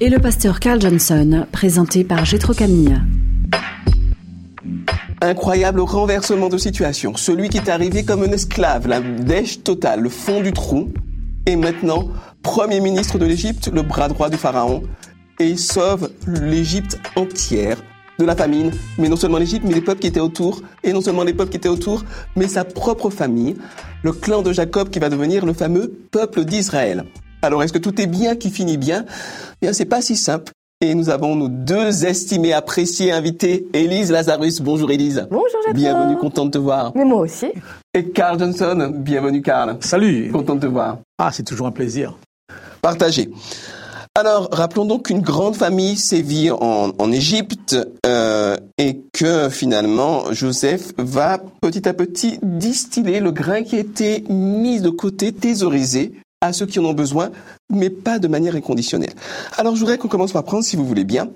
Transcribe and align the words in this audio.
et 0.00 0.08
le 0.08 0.18
pasteur 0.18 0.60
Carl 0.60 0.80
Johnson, 0.80 1.46
présenté 1.52 2.04
par 2.04 2.24
Gétro 2.24 2.52
Camille. 2.52 3.00
Incroyable 5.20 5.80
renversement 5.80 6.48
de 6.48 6.58
situation. 6.58 7.16
Celui 7.16 7.48
qui 7.48 7.58
est 7.58 7.68
arrivé 7.68 8.04
comme 8.04 8.22
un 8.22 8.32
esclave, 8.32 8.88
la 8.88 9.00
dèche 9.00 9.62
totale, 9.62 10.00
le 10.00 10.08
fond 10.08 10.40
du 10.40 10.52
trou, 10.52 10.90
est 11.46 11.56
maintenant 11.56 12.08
premier 12.42 12.80
ministre 12.80 13.18
de 13.18 13.24
l'Égypte, 13.24 13.70
le 13.72 13.82
bras 13.82 14.08
droit 14.08 14.28
du 14.28 14.36
pharaon, 14.36 14.82
et 15.38 15.56
sauve 15.56 16.10
l'Égypte 16.26 16.98
entière 17.16 17.82
de 18.18 18.24
la 18.24 18.36
famine, 18.36 18.70
mais 18.98 19.08
non 19.08 19.16
seulement 19.16 19.38
l'Égypte, 19.38 19.64
mais 19.66 19.74
les 19.74 19.80
peuples 19.80 20.00
qui 20.00 20.06
étaient 20.06 20.20
autour, 20.20 20.62
et 20.82 20.92
non 20.92 21.00
seulement 21.00 21.24
les 21.24 21.34
peuples 21.34 21.50
qui 21.50 21.56
étaient 21.56 21.68
autour, 21.68 22.04
mais 22.36 22.48
sa 22.48 22.64
propre 22.64 23.10
famille, 23.10 23.56
le 24.02 24.12
clan 24.12 24.42
de 24.42 24.52
Jacob 24.52 24.90
qui 24.90 24.98
va 24.98 25.08
devenir 25.08 25.46
le 25.46 25.52
fameux 25.52 25.92
peuple 26.10 26.44
d'Israël. 26.44 27.04
Alors 27.44 27.62
est-ce 27.62 27.74
que 27.74 27.78
tout 27.78 28.00
est 28.00 28.06
bien 28.06 28.36
qui 28.36 28.50
finit 28.50 28.78
bien? 28.78 29.04
Bien, 29.60 29.74
c'est 29.74 29.84
pas 29.84 30.00
si 30.00 30.16
simple. 30.16 30.50
Et 30.80 30.94
nous 30.94 31.10
avons 31.10 31.36
nos 31.36 31.48
deux 31.48 32.06
estimés, 32.06 32.54
appréciés 32.54 33.12
invités, 33.12 33.66
Élise 33.74 34.10
Lazarus. 34.10 34.62
Bonjour 34.62 34.90
Élise. 34.90 35.28
Bonjour 35.30 35.60
Jacques. 35.66 35.76
Bienvenue, 35.76 36.16
content 36.16 36.46
de 36.46 36.52
te 36.52 36.58
voir. 36.58 36.92
Mais 36.94 37.04
moi 37.04 37.20
aussi. 37.20 37.48
Et 37.92 38.08
Carl 38.08 38.38
Johnson. 38.38 38.92
Bienvenue 38.94 39.42
Carl. 39.42 39.76
Salut. 39.80 40.30
Content 40.32 40.54
de 40.54 40.60
te 40.60 40.66
voir. 40.66 40.98
Ah, 41.18 41.32
c'est 41.32 41.42
toujours 41.42 41.66
un 41.66 41.70
plaisir. 41.70 42.16
Partagez. 42.80 43.30
Alors, 44.14 44.48
rappelons 44.50 44.86
donc 44.86 45.08
qu'une 45.08 45.20
grande 45.20 45.56
famille 45.56 45.96
sévit 45.96 46.50
en, 46.50 46.92
en 46.98 47.12
Égypte 47.12 47.76
euh, 48.06 48.56
et 48.78 49.02
que 49.12 49.50
finalement 49.50 50.32
Joseph 50.32 50.92
va 50.96 51.38
petit 51.60 51.86
à 51.86 51.92
petit 51.92 52.38
distiller 52.42 53.20
le 53.20 53.32
grain 53.32 53.64
qui 53.64 53.76
était 53.76 54.24
mis 54.30 54.80
de 54.80 54.88
côté, 54.88 55.32
thésaurisé 55.32 56.14
à 56.46 56.52
ceux 56.52 56.66
qui 56.66 56.78
en 56.78 56.84
ont 56.84 56.94
besoin, 56.94 57.30
mais 57.70 57.90
pas 57.90 58.18
de 58.18 58.28
manière 58.28 58.54
inconditionnelle. 58.54 59.14
Alors, 59.56 59.74
je 59.74 59.80
voudrais 59.80 59.98
qu'on 59.98 60.08
commence 60.08 60.32
par 60.32 60.44
prendre, 60.44 60.64
si 60.64 60.76
vous 60.76 60.84
voulez 60.84 61.04
bien, 61.04 61.30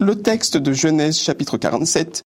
le 0.00 0.20
texte 0.20 0.56
de 0.56 0.72
Genèse 0.72 1.18
chapitre 1.18 1.56
47, 1.56 2.22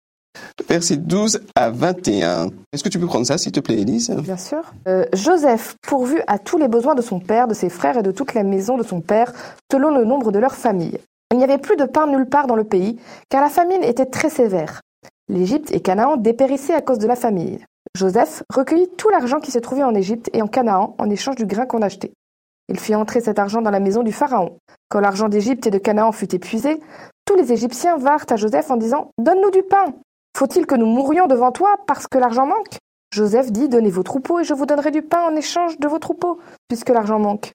versets 0.67 0.97
12 0.97 1.41
à 1.55 1.69
21. 1.69 2.49
Est-ce 2.71 2.83
que 2.83 2.89
tu 2.89 2.99
peux 2.99 3.07
prendre 3.07 3.25
ça, 3.25 3.37
s'il 3.37 3.51
te 3.51 3.59
plaît, 3.59 3.79
Élise? 3.79 4.09
Bien 4.09 4.37
sûr. 4.37 4.61
Euh, 4.87 5.05
Joseph 5.13 5.75
pourvu 5.81 6.21
à 6.27 6.39
tous 6.39 6.57
les 6.57 6.67
besoins 6.67 6.95
de 6.95 7.01
son 7.01 7.19
père, 7.19 7.47
de 7.47 7.53
ses 7.53 7.69
frères 7.69 7.97
et 7.97 8.03
de 8.03 8.11
toute 8.11 8.33
la 8.33 8.43
maison 8.43 8.77
de 8.77 8.83
son 8.83 9.01
père, 9.01 9.33
selon 9.71 9.93
le 9.95 10.05
nombre 10.05 10.31
de 10.31 10.39
leur 10.39 10.55
famille. 10.55 10.97
Il 11.31 11.37
n'y 11.37 11.43
avait 11.43 11.57
plus 11.57 11.77
de 11.77 11.85
pain 11.85 12.07
nulle 12.07 12.27
part 12.27 12.47
dans 12.47 12.55
le 12.55 12.65
pays, 12.65 12.97
car 13.29 13.41
la 13.41 13.49
famine 13.49 13.83
était 13.83 14.05
très 14.05 14.29
sévère. 14.29 14.81
L'Égypte 15.29 15.71
et 15.73 15.79
Canaan 15.79 16.17
dépérissaient 16.17 16.73
à 16.73 16.81
cause 16.81 16.99
de 16.99 17.07
la 17.07 17.15
famine. 17.15 17.59
Joseph 17.97 18.43
recueillit 18.53 18.89
tout 18.97 19.09
l'argent 19.09 19.39
qui 19.39 19.51
se 19.51 19.59
trouvait 19.59 19.83
en 19.83 19.93
Égypte 19.93 20.29
et 20.33 20.41
en 20.41 20.47
Canaan 20.47 20.95
en 20.97 21.09
échange 21.09 21.35
du 21.35 21.45
grain 21.45 21.65
qu'on 21.65 21.81
achetait. 21.81 22.13
Il 22.69 22.79
fit 22.79 22.95
entrer 22.95 23.19
cet 23.19 23.37
argent 23.37 23.61
dans 23.61 23.69
la 23.69 23.81
maison 23.81 24.01
du 24.01 24.13
Pharaon. 24.13 24.57
Quand 24.89 25.01
l'argent 25.01 25.27
d'Égypte 25.27 25.67
et 25.67 25.71
de 25.71 25.77
Canaan 25.77 26.11
fut 26.11 26.33
épuisé, 26.33 26.79
tous 27.25 27.35
les 27.35 27.51
Égyptiens 27.51 27.97
vinrent 27.97 28.25
à 28.29 28.37
Joseph 28.37 28.71
en 28.71 28.77
disant 28.77 29.11
Donne-nous 29.17 29.51
du 29.51 29.63
pain. 29.63 29.93
Faut-il 30.37 30.65
que 30.65 30.75
nous 30.75 30.85
mourions 30.85 31.27
devant 31.27 31.51
toi 31.51 31.75
parce 31.85 32.07
que 32.07 32.17
l'argent 32.17 32.45
manque? 32.45 32.77
Joseph 33.13 33.51
dit 33.51 33.67
Donnez 33.67 33.89
vos 33.89 34.03
troupeaux 34.03 34.39
et 34.39 34.45
je 34.45 34.53
vous 34.53 34.65
donnerai 34.65 34.91
du 34.91 35.01
pain 35.01 35.23
en 35.23 35.35
échange 35.35 35.77
de 35.79 35.87
vos 35.87 35.99
troupeaux, 35.99 36.39
puisque 36.69 36.89
l'argent 36.89 37.19
manque. 37.19 37.51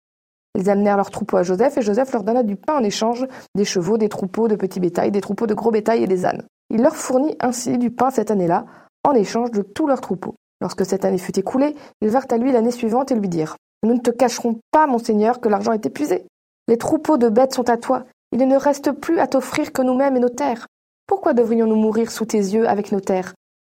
Ils 0.54 0.68
amenèrent 0.68 0.96
leurs 0.96 1.10
troupeaux 1.10 1.38
à 1.38 1.42
Joseph 1.42 1.78
et 1.78 1.82
Joseph 1.82 2.12
leur 2.12 2.22
donna 2.22 2.42
du 2.42 2.56
pain 2.56 2.74
en 2.74 2.84
échange 2.84 3.26
des 3.54 3.64
chevaux, 3.64 3.96
des 3.96 4.08
troupeaux 4.08 4.48
de 4.48 4.56
petits 4.56 4.80
bétail, 4.80 5.10
des 5.10 5.20
troupeaux 5.20 5.46
de 5.46 5.54
gros 5.54 5.70
bétail 5.70 6.02
et 6.02 6.06
des 6.06 6.26
ânes. 6.26 6.42
Il 6.70 6.82
leur 6.82 6.96
fournit 6.96 7.36
ainsi 7.40 7.78
du 7.78 7.90
pain 7.90 8.10
cette 8.10 8.30
année-là, 8.30 8.64
en 9.06 9.14
échange 9.14 9.52
de 9.52 9.62
tous 9.62 9.86
leurs 9.86 10.00
troupeaux. 10.00 10.34
Lorsque 10.60 10.84
cette 10.84 11.04
année 11.04 11.18
fut 11.18 11.38
écoulée, 11.38 11.74
ils 12.00 12.08
vinrent 12.08 12.26
à 12.30 12.36
lui 12.36 12.52
l'année 12.52 12.70
suivante 12.70 13.12
et 13.12 13.14
lui 13.14 13.28
dirent 13.28 13.56
Nous 13.84 13.94
ne 13.94 14.00
te 14.00 14.10
cacherons 14.10 14.58
pas, 14.72 14.86
mon 14.86 14.98
Seigneur, 14.98 15.40
que 15.40 15.48
l'argent 15.48 15.72
est 15.72 15.86
épuisé. 15.86 16.26
Les 16.68 16.76
troupeaux 16.76 17.16
de 17.16 17.28
bêtes 17.28 17.54
sont 17.54 17.70
à 17.70 17.76
toi. 17.76 18.04
Il 18.32 18.46
ne 18.46 18.56
reste 18.56 18.90
plus 18.90 19.20
à 19.20 19.28
t'offrir 19.28 19.72
que 19.72 19.82
nous-mêmes 19.82 20.16
et 20.16 20.20
nos 20.20 20.28
terres. 20.28 20.66
Pourquoi 21.06 21.34
devrions-nous 21.34 21.76
mourir 21.76 22.10
sous 22.10 22.24
tes 22.24 22.38
yeux 22.38 22.68
avec 22.68 22.90
nos 22.90 23.00
terres? 23.00 23.34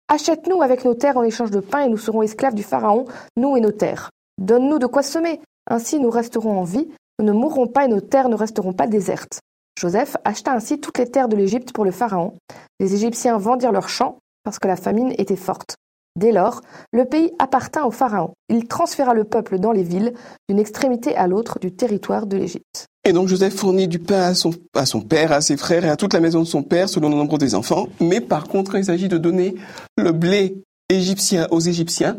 Achète-nous 0.09 0.61
avec 0.61 0.83
nos 0.83 0.95
terres 0.95 1.15
en 1.15 1.23
échange 1.23 1.51
de 1.51 1.61
pain 1.61 1.83
et 1.83 1.87
nous 1.87 1.97
serons 1.97 2.21
esclaves 2.21 2.55
du 2.55 2.63
Pharaon, 2.63 3.05
nous 3.37 3.55
et 3.55 3.61
nos 3.61 3.71
terres. 3.71 4.09
Donne-nous 4.37 4.79
de 4.79 4.87
quoi 4.87 5.03
semer. 5.03 5.39
Ainsi 5.69 5.99
nous 5.99 6.09
resterons 6.09 6.59
en 6.59 6.63
vie, 6.63 6.89
nous 7.19 7.25
ne 7.25 7.31
mourrons 7.31 7.67
pas 7.67 7.85
et 7.85 7.87
nos 7.87 8.01
terres 8.01 8.27
ne 8.27 8.35
resteront 8.35 8.73
pas 8.73 8.87
désertes. 8.87 9.39
Joseph 9.79 10.17
acheta 10.25 10.51
ainsi 10.51 10.81
toutes 10.81 10.97
les 10.97 11.09
terres 11.09 11.29
de 11.29 11.37
l'Égypte 11.37 11.71
pour 11.71 11.85
le 11.85 11.91
Pharaon. 11.91 12.33
Les 12.81 12.93
Égyptiens 12.93 13.37
vendirent 13.37 13.71
leurs 13.71 13.87
champs 13.87 14.17
parce 14.43 14.59
que 14.59 14.67
la 14.67 14.75
famine 14.75 15.13
était 15.17 15.35
forte. 15.35 15.75
Dès 16.19 16.33
lors, 16.33 16.61
le 16.91 17.05
pays 17.05 17.31
appartint 17.39 17.85
au 17.85 17.91
Pharaon. 17.91 18.33
Il 18.49 18.67
transféra 18.67 19.13
le 19.13 19.23
peuple 19.23 19.59
dans 19.59 19.71
les 19.71 19.83
villes, 19.83 20.13
d'une 20.49 20.59
extrémité 20.59 21.15
à 21.15 21.27
l'autre 21.27 21.57
du 21.59 21.71
territoire 21.71 22.27
de 22.27 22.35
l'Égypte. 22.35 22.87
Et 23.05 23.13
donc 23.13 23.29
Joseph 23.29 23.55
fournit 23.55 23.87
du 23.87 23.99
pain 23.99 24.21
à 24.21 24.33
son, 24.33 24.51
à 24.75 24.85
son 24.85 25.01
père, 25.01 25.31
à 25.31 25.39
ses 25.39 25.55
frères 25.55 25.85
et 25.85 25.89
à 25.89 25.95
toute 25.95 26.13
la 26.13 26.19
maison 26.19 26.39
de 26.39 26.45
son 26.45 26.63
père 26.63 26.89
selon 26.89 27.09
le 27.09 27.15
nombre 27.15 27.37
des 27.37 27.55
enfants. 27.55 27.87
Mais 28.01 28.19
par 28.19 28.49
contre, 28.49 28.75
il 28.75 28.85
s'agit 28.85 29.07
de 29.07 29.17
donner 29.17 29.55
le 29.97 30.11
blé 30.11 30.61
égyptien 30.89 31.47
aux 31.49 31.61
Égyptiens. 31.61 32.17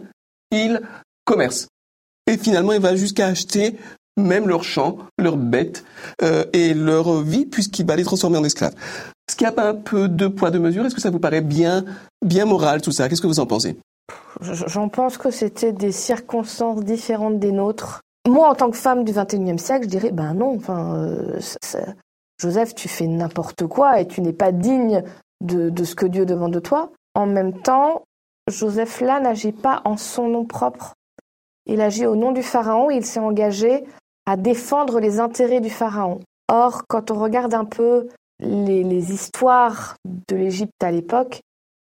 Il 0.50 0.80
commerce. 1.24 1.68
Et 2.26 2.38
finalement, 2.38 2.72
il 2.72 2.80
va 2.80 2.96
jusqu'à 2.96 3.26
acheter 3.26 3.76
même 4.16 4.48
leurs 4.48 4.64
champs, 4.64 4.98
leurs 5.18 5.36
bêtes 5.36 5.84
euh, 6.22 6.44
et 6.52 6.74
leur 6.74 7.20
vie, 7.22 7.46
puisqu'il 7.46 7.86
va 7.86 7.96
les 7.96 8.04
transformer 8.04 8.38
en 8.38 8.44
esclaves. 8.44 8.74
Qu'il 9.36 9.46
n'y 9.46 9.52
a 9.52 9.52
pas 9.52 9.70
un 9.70 9.74
peu 9.74 10.08
de 10.08 10.26
poids, 10.26 10.50
de 10.50 10.58
mesure 10.58 10.84
Est-ce 10.84 10.94
que 10.94 11.00
ça 11.00 11.10
vous 11.10 11.18
paraît 11.18 11.40
bien, 11.40 11.84
bien 12.22 12.44
moral 12.44 12.80
tout 12.80 12.92
ça 12.92 13.08
Qu'est-ce 13.08 13.22
que 13.22 13.26
vous 13.26 13.40
en 13.40 13.46
pensez? 13.46 13.76
J'en 14.40 14.88
pense 14.88 15.18
que 15.18 15.30
c'était 15.30 15.72
des 15.72 15.92
circonstances 15.92 16.80
différentes 16.80 17.38
des 17.38 17.52
nôtres. 17.52 18.00
Moi, 18.28 18.48
en 18.48 18.54
tant 18.54 18.70
que 18.70 18.76
femme 18.76 19.04
du 19.04 19.12
XXIe 19.12 19.58
siècle, 19.58 19.84
je 19.84 19.88
dirais, 19.90 20.10
ben 20.10 20.34
non, 20.34 20.56
enfin, 20.56 20.96
euh, 20.96 21.40
Joseph, 22.38 22.74
tu 22.74 22.88
fais 22.88 23.06
n'importe 23.06 23.66
quoi 23.66 24.00
et 24.00 24.06
tu 24.06 24.20
n'es 24.20 24.32
pas 24.32 24.52
digne 24.52 25.02
de, 25.40 25.70
de 25.70 25.84
ce 25.84 25.94
que 25.94 26.06
Dieu 26.06 26.24
demande 26.24 26.52
de 26.52 26.60
toi. 26.60 26.90
En 27.14 27.26
même 27.26 27.60
temps, 27.60 28.02
Joseph 28.48 29.00
là 29.00 29.20
n'agit 29.20 29.52
pas 29.52 29.82
en 29.84 29.96
son 29.96 30.28
nom 30.28 30.44
propre. 30.44 30.94
Il 31.66 31.80
agit 31.80 32.06
au 32.06 32.16
nom 32.16 32.32
du 32.32 32.42
Pharaon 32.42 32.90
et 32.90 32.96
il 32.96 33.04
s'est 33.04 33.20
engagé 33.20 33.84
à 34.26 34.36
défendre 34.36 35.00
les 35.00 35.20
intérêts 35.20 35.60
du 35.60 35.70
Pharaon. 35.70 36.20
Or, 36.48 36.82
quand 36.88 37.10
on 37.10 37.18
regarde 37.20 37.54
un 37.54 37.64
peu 37.64 38.08
les, 38.40 38.82
les 38.82 39.12
histoires 39.12 39.96
de 40.04 40.36
l'Égypte 40.36 40.82
à 40.82 40.90
l'époque, 40.90 41.40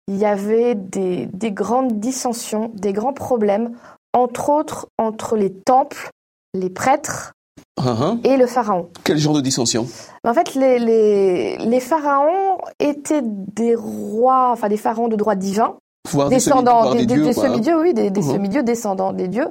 il 0.10 0.18
y 0.18 0.26
avait 0.26 0.74
des, 0.76 1.28
des, 1.28 1.52
grandes 1.52 2.00
dissensions, 2.00 2.72
des 2.74 2.94
grands 2.94 3.14
problèmes, 3.14 3.78
entre 4.14 4.50
autres 4.50 4.88
entre 4.98 5.38
les 5.38 5.54
temples, 5.54 6.10
les 6.56 6.72
prêtres 6.72 7.34
uh 7.80 7.84
-huh. 7.84 8.28
et 8.30 8.36
le 8.36 8.48
Pharaon. 8.48 8.90
Quel 9.04 9.20
genre 9.20 9.36
de 9.36 9.42
dissension? 9.50 9.84
En 10.24 10.34
fait, 10.34 10.56
les, 10.56 10.80
les, 10.80 11.58
les, 11.58 11.80
pharaons 11.80 12.58
étaient 12.80 13.22
des 13.24 13.76
rois, 13.76 14.50
enfin 14.54 14.68
des 14.68 14.82
pharaons 14.86 15.10
de 15.10 15.16
droit 15.16 15.36
divin, 15.36 15.76
Pouvoir 16.10 16.30
descendants 16.30 16.92
des, 16.94 17.06
des, 17.06 17.06
des, 17.06 17.16
des, 17.16 17.22
dieux, 17.24 17.34
semi-dieux, 17.34 17.78
oui, 17.84 17.94
des, 17.94 18.10
des 18.10 18.22
Uh 18.22 18.26
-huh. 18.26 18.34
semi-dieux 18.34 18.64
descendants 18.64 19.14
des 19.22 19.28
dieux, 19.36 19.50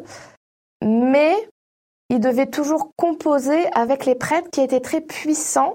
mais 0.83 1.35
ils 2.11 2.21
devaient 2.29 2.51
toujours 2.59 2.85
composer 3.05 3.61
avec 3.83 4.01
les 4.09 4.17
prêtres 4.25 4.51
qui 4.51 4.61
étaient 4.67 4.85
très 4.91 5.03
puissants, 5.17 5.75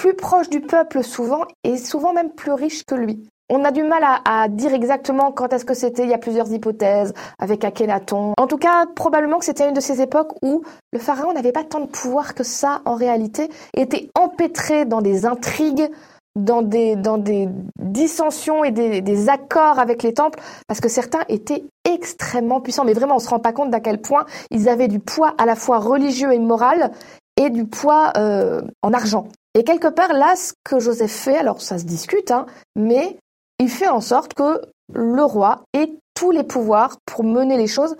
plus 0.00 0.14
proches 0.14 0.48
du 0.56 0.60
peuple 0.74 0.98
souvent, 1.14 1.44
et 1.68 1.76
souvent 1.90 2.12
même 2.18 2.30
plus 2.40 2.52
riches 2.64 2.84
que 2.90 2.94
lui. 3.04 3.16
On 3.52 3.64
a 3.64 3.72
du 3.72 3.82
mal 3.82 4.04
à, 4.04 4.20
à 4.24 4.48
dire 4.48 4.72
exactement 4.72 5.32
quand 5.32 5.52
est-ce 5.52 5.64
que 5.64 5.74
c'était, 5.74 6.04
il 6.04 6.08
y 6.08 6.14
a 6.14 6.18
plusieurs 6.18 6.50
hypothèses, 6.52 7.12
avec 7.40 7.64
Akhenaton. 7.64 8.32
En 8.38 8.46
tout 8.46 8.58
cas, 8.58 8.86
probablement 8.94 9.38
que 9.40 9.44
c'était 9.44 9.68
une 9.68 9.74
de 9.74 9.80
ces 9.80 10.00
époques 10.00 10.32
où 10.40 10.62
le 10.92 10.98
pharaon 11.00 11.32
n'avait 11.32 11.50
pas 11.50 11.64
tant 11.64 11.80
de 11.80 11.86
pouvoir 11.86 12.34
que 12.34 12.44
ça 12.44 12.80
en 12.84 12.94
réalité, 12.94 13.48
était 13.76 14.08
empêtré 14.14 14.84
dans 14.84 15.02
des 15.02 15.26
intrigues, 15.26 15.90
dans 16.36 16.62
des, 16.62 16.94
dans 16.94 17.18
des 17.18 17.48
dissensions 17.80 18.62
et 18.62 18.70
des, 18.70 19.00
des, 19.00 19.28
accords 19.28 19.80
avec 19.80 20.04
les 20.04 20.14
temples, 20.14 20.38
parce 20.68 20.80
que 20.80 20.88
certains 20.88 21.24
étaient 21.28 21.64
extrêmement 21.84 22.60
puissants. 22.60 22.84
Mais 22.84 22.92
vraiment, 22.92 23.16
on 23.16 23.20
se 23.20 23.28
rend 23.28 23.40
pas 23.40 23.52
compte 23.52 23.70
d'à 23.70 23.80
quel 23.80 24.00
point 24.00 24.26
ils 24.52 24.68
avaient 24.68 24.88
du 24.88 25.00
poids 25.00 25.34
à 25.38 25.44
la 25.46 25.56
fois 25.56 25.78
religieux 25.78 26.32
et 26.32 26.38
moral, 26.38 26.92
et 27.36 27.50
du 27.50 27.66
poids 27.66 28.12
euh, 28.16 28.62
en 28.82 28.92
argent. 28.92 29.26
Et 29.54 29.64
quelque 29.64 29.88
part, 29.88 30.12
là, 30.12 30.36
ce 30.36 30.52
que 30.62 30.78
Joseph 30.78 31.10
fait, 31.10 31.36
alors 31.36 31.60
ça 31.60 31.78
se 31.78 31.84
discute, 31.84 32.30
hein, 32.30 32.46
mais 32.76 33.16
il 33.60 33.68
fait 33.68 33.88
en 33.88 34.00
sorte 34.00 34.34
que 34.34 34.60
le 34.92 35.22
roi 35.22 35.62
ait 35.72 35.92
tous 36.14 36.32
les 36.32 36.42
pouvoirs 36.42 36.96
pour 37.06 37.22
mener 37.22 37.56
les 37.56 37.68
choses, 37.68 37.94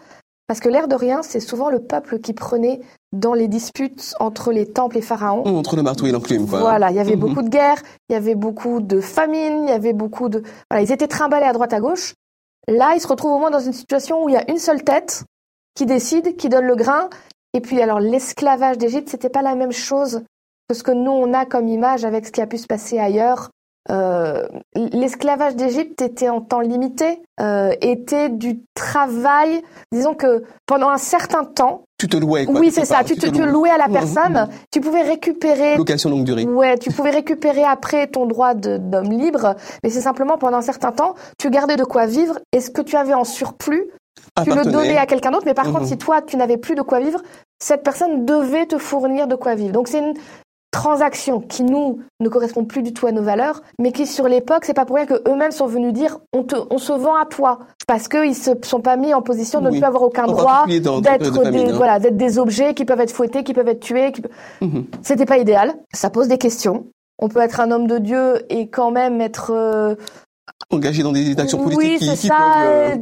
Parce 0.49 0.59
que 0.59 0.69
l'air 0.69 0.89
de 0.89 0.97
rien, 0.97 1.23
c'est 1.23 1.39
souvent 1.39 1.71
le 1.71 1.79
peuple 1.79 2.19
qui 2.19 2.33
prenait 2.33 2.81
dans 3.12 3.35
les 3.35 3.47
disputes 3.47 4.17
entre 4.19 4.51
les 4.51 4.67
temples 4.67 4.99
et 4.99 5.01
pharaons. 5.01 5.45
Entre 5.47 5.77
le 5.77 5.83
marteau 5.85 6.07
et 6.07 6.11
l'enclume, 6.11 6.49
quoi. 6.49 6.59
Voilà, 6.59 6.91
il 6.91 6.97
y 6.97 6.99
avait 6.99 7.15
Mhm. 7.15 7.21
beaucoup 7.21 7.43
de 7.43 7.49
guerres, 7.49 7.81
il 8.09 8.15
y 8.15 8.17
avait 8.17 8.35
beaucoup 8.35 8.81
de 8.81 9.01
famines, 9.01 9.69
il 9.69 9.71
y 9.71 9.73
avait 9.73 9.93
beaucoup 9.93 10.29
de... 10.29 10.43
Voilà, 10.69 10.83
ils 10.83 10.91
étaient 10.91 11.07
trimballés 11.07 11.47
à 11.47 11.53
droite 11.53 11.73
à 11.73 11.79
gauche. 11.79 12.15
Là, 12.67 12.95
ils 12.97 13.01
se 13.01 13.07
retrouvent 13.07 13.31
au 13.35 13.39
moins 13.39 13.53
dans 13.53 13.61
une 13.61 13.73
situation 13.73 14.25
où 14.25 14.29
il 14.29 14.33
y 14.33 14.37
a 14.39 14.51
une 14.51 14.59
seule 14.59 14.83
tête 14.83 15.23
qui 15.77 15.87
décide, 15.87 16.35
qui 16.37 16.49
donne 16.49 16.65
le 16.67 16.75
grain. 16.75 17.09
Et 17.55 17.61
puis, 17.61 17.81
alors, 17.81 18.01
l'esclavage 18.01 18.77
d'Égypte, 18.77 19.09
c'était 19.09 19.29
pas 19.29 19.43
la 19.43 19.55
même 19.55 19.71
chose 19.71 20.25
que 20.69 20.75
ce 20.75 20.83
que 20.83 20.91
nous, 20.91 21.12
on 21.12 21.33
a 21.33 21.47
comme 21.47 21.69
image 21.69 22.05
avec 22.05 22.27
ce 22.27 22.33
qui 22.33 22.41
a 22.41 22.49
pu 22.49 22.59
se 22.59 22.67
passer 22.67 22.99
ailleurs. 22.99 23.51
Euh, 23.91 24.47
l'esclavage 24.75 25.56
d'Égypte 25.56 26.03
était 26.03 26.29
en 26.29 26.43
temps 26.43 26.61
limité, 26.61 27.23
euh, 27.41 27.73
était 27.81 28.29
du 28.29 28.61
travail. 28.75 29.62
Disons 29.91 30.15
que 30.15 30.44
pendant 30.67 30.91
un 30.91 30.99
certain 30.99 31.44
temps, 31.44 31.85
Tu 31.99 32.06
te 32.06 32.17
louais, 32.19 32.44
quoi. 32.44 32.61
oui, 32.61 32.71
c'est 32.71 32.85
ça, 32.85 33.03
tu 33.05 33.17
te, 33.17 33.27
louais 33.43 33.71
à 33.71 33.79
la 33.79 33.88
Mhm. 33.88 33.93
personne, 33.93 34.49
tu 34.71 34.81
pouvais 34.81 35.03
récupérer 35.03 35.77
Location 35.77 36.11
longue 36.11 36.25
durée. 36.25 36.44
Ouais, 36.44 36.77
tu 36.79 36.91
pouvais 36.93 37.11
récupérer 37.11 37.65
après 37.65 38.06
ton 38.06 38.27
droit 38.27 38.53
d'homme 38.55 39.11
libre, 39.11 39.55
mais 39.83 39.88
c'est 39.91 40.00
simplement 40.03 40.37
pendant 40.37 40.59
un 40.59 40.62
certain 40.62 40.93
temps, 40.93 41.15
tu 41.38 41.49
gardais 41.50 41.76
de 41.76 41.85
quoi 41.85 42.06
vivre 42.06 42.38
et 42.53 42.61
ce 42.61 42.71
que 42.71 42.83
tu 42.83 42.97
avais 42.97 43.15
en 43.15 43.25
surplus, 43.25 43.85
tu 44.44 44.50
le 44.50 44.62
donnais 44.71 44.99
à 44.99 45.06
quelqu'un 45.06 45.31
d'autre. 45.31 45.47
Mais 45.47 45.55
par 45.55 45.67
contre, 45.73 45.87
si 45.87 45.97
toi, 45.97 46.21
tu 46.21 46.37
n'avais 46.37 46.59
plus 46.59 46.75
de 46.75 46.83
quoi 46.83 47.00
vivre, 47.00 47.21
cette 47.62 47.83
personne 47.83 48.25
devait 48.26 48.67
te 48.67 48.76
fournir 48.79 49.26
de 49.26 49.35
quoi 49.37 49.55
vivre. 49.55 49.73
Donc 49.73 49.88
c'est 49.88 49.99
une 49.99 50.15
transaction 50.71 51.41
qui 51.41 51.65
nous 51.65 52.01
ne 52.21 52.29
correspond 52.29 52.65
plus 52.65 52.83
du 52.83 52.93
tout 52.93 53.07
à 53.07 53.13
nos 53.13 53.23
valeurs, 53.23 53.63
mais 53.79 53.93
qui 53.93 54.07
sur 54.07 54.29
l'époque, 54.29 54.65
c'est 54.65 54.75
pas 54.75 54.85
pour 54.85 54.97
rien 54.97 55.07
que 55.07 55.21
eux-mêmes 55.29 55.51
sont 55.51 55.67
venus 55.67 55.93
dire 55.93 56.19
on 56.33 56.45
te, 56.45 56.57
on 56.71 56.79
se 56.79 56.93
vend 56.93 57.17
à 57.17 57.27
toi 57.27 57.61
parce 57.87 58.09
qu'ils 58.09 58.37
se 58.37 58.53
sont 58.63 58.81
pas 58.81 58.97
mis 58.97 59.13
en 59.13 59.23
position 59.23 59.61
de 59.61 59.67
Oui. 59.69 59.75
ne 59.75 59.81
plus 59.81 59.87
avoir 59.87 60.03
aucun 60.03 60.25
En 60.25 60.33
droit 60.33 60.65
d'être 60.67 61.01
de 61.01 61.51
des 61.51 61.71
hein. 61.71 61.73
voilà 61.75 61.99
d'être 61.99 62.17
des 62.17 62.39
objets 62.39 62.75
qui 62.75 62.85
peuvent 62.85 63.01
être 63.01 63.13
fouettés, 63.13 63.43
qui 63.43 63.53
peuvent 63.53 63.69
être 63.69 63.81
tués. 63.81 64.13
Qui... 64.13 64.23
Mhm. 64.61 64.87
C'était 65.03 65.27
pas 65.27 65.39
idéal. 65.39 65.75
Ça 65.93 66.11
pose 66.11 66.29
des 66.29 66.39
questions. 66.39 66.87
On 67.19 67.29
peut 67.29 67.41
être 67.41 67.61
un 67.61 67.71
homme 67.71 67.87
de 67.87 67.99
Dieu 67.99 68.47
et 68.49 68.69
quand 68.69 68.91
même 68.91 69.21
être 69.21 69.51
euh, 69.53 69.95
Engagé 70.70 71.02
dans 71.02 71.12
des 71.12 71.38
actions 71.38 71.58
politiques 71.58 71.79
oui, 71.93 71.99
qui, 71.99 72.06
c'est 72.06 72.17
qui 72.17 72.26
ça. 72.29 72.37
peuvent, 72.37 72.99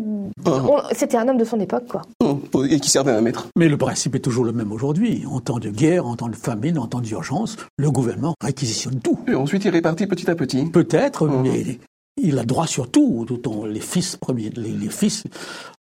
euh, 0.47 0.51
euh, 0.51 0.61
on- 0.69 0.95
C'était 0.95 1.17
un 1.17 1.29
homme 1.29 1.37
de 1.37 1.45
son 1.45 1.61
époque, 1.61 1.85
quoi. 1.89 2.03
euh, 2.23 2.67
et 2.69 2.81
qui 2.81 2.89
servaient 2.91 3.13
à 3.13 3.19
un 3.19 3.21
maître. 3.21 3.49
Mais 3.57 3.69
le 3.69 3.77
principe 3.77 4.15
est 4.15 4.21
toujours 4.21 4.45
le 4.45 4.53
même 4.53 4.73
aujourd'hui. 4.73 5.25
En 5.31 5.41
temps 5.41 5.59
de 5.59 5.69
guerre, 5.69 6.07
en 6.07 6.17
temps 6.17 6.29
de 6.29 6.37
famine, 6.37 6.79
en 6.79 6.87
temps 6.87 7.01
d'urgence, 7.01 7.57
le 7.77 7.91
gouvernement 7.91 8.35
réquisitionne 8.43 9.01
tout. 9.01 9.19
Et 9.29 9.35
ensuite, 9.35 9.65
il 9.65 9.71
répartit 9.71 10.07
petit 10.07 10.31
à 10.31 10.35
petit. 10.35 10.65
Peut-être, 10.67 11.27
Mhm. 11.29 11.43
mais 11.43 11.79
il 12.23 12.39
a 12.39 12.45
droit 12.45 12.67
sur 12.67 12.91
tout. 12.91 13.25
D'autant 13.29 13.65
les 13.67 13.81
fils 13.81 14.17
premiers, 14.17 14.51
les, 14.57 14.71
les 14.73 14.89
fils 14.89 15.25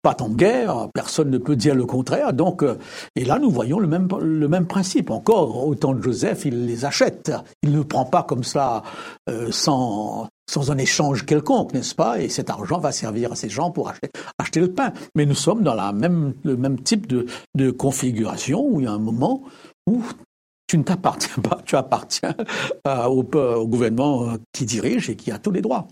pas 0.01 0.15
en 0.21 0.29
guerre, 0.29 0.87
personne 0.93 1.29
ne 1.29 1.37
peut 1.37 1.57
dire 1.57 1.75
le 1.75 1.85
contraire. 1.85 2.31
Donc, 2.31 2.63
euh, 2.63 2.77
et 3.17 3.25
là, 3.25 3.37
nous 3.37 3.49
voyons 3.51 3.79
le 3.79 3.87
même 3.87 4.07
le 4.21 4.47
même 4.47 4.65
principe. 4.65 5.11
Encore 5.11 5.67
au 5.67 5.75
temps 5.75 5.93
de 5.93 6.01
Joseph, 6.01 6.45
il 6.45 6.65
les 6.65 6.85
achète. 6.85 7.31
Il 7.63 7.71
ne 7.73 7.81
prend 7.83 8.05
pas 8.05 8.23
comme 8.23 8.45
ça 8.45 8.81
euh, 9.29 9.47
sans 9.51 10.27
sans 10.49 10.71
un 10.71 10.79
échange 10.79 11.27
quelconque, 11.27 11.75
n'est-ce 11.75 11.93
pas? 11.93 12.19
Et 12.19 12.27
cet 12.27 12.49
argent 12.49 12.79
va 12.79 12.91
servir 12.91 13.31
à 13.31 13.35
ces 13.35 13.49
gens 13.49 13.69
pour 13.69 13.91
acheter, 14.39 14.59
le 14.59 14.73
pain. 14.73 14.93
Mais 15.13 15.27
nous 15.27 15.35
sommes 15.35 15.61
dans 15.61 15.75
le 15.75 16.57
même 16.57 16.79
type 16.81 17.05
de, 17.05 17.71
configuration 17.71 18.65
où 18.65 18.79
il 18.79 18.85
y 18.85 18.87
a 18.87 18.91
un 18.91 18.97
moment 18.97 19.43
où 19.85 20.03
tu 20.65 20.79
ne 20.79 20.83
t'appartiens 20.83 21.41
pas, 21.43 21.59
tu 21.65 21.75
appartiens 21.75 22.35
euh, 22.87 23.05
au, 23.05 23.23
au 23.23 23.67
gouvernement 23.67 24.23
euh, 24.23 24.37
qui 24.51 24.65
dirige 24.65 25.09
et 25.09 25.15
qui 25.15 25.31
a 25.31 25.37
tous 25.37 25.51
les 25.51 25.61
droits. 25.61 25.87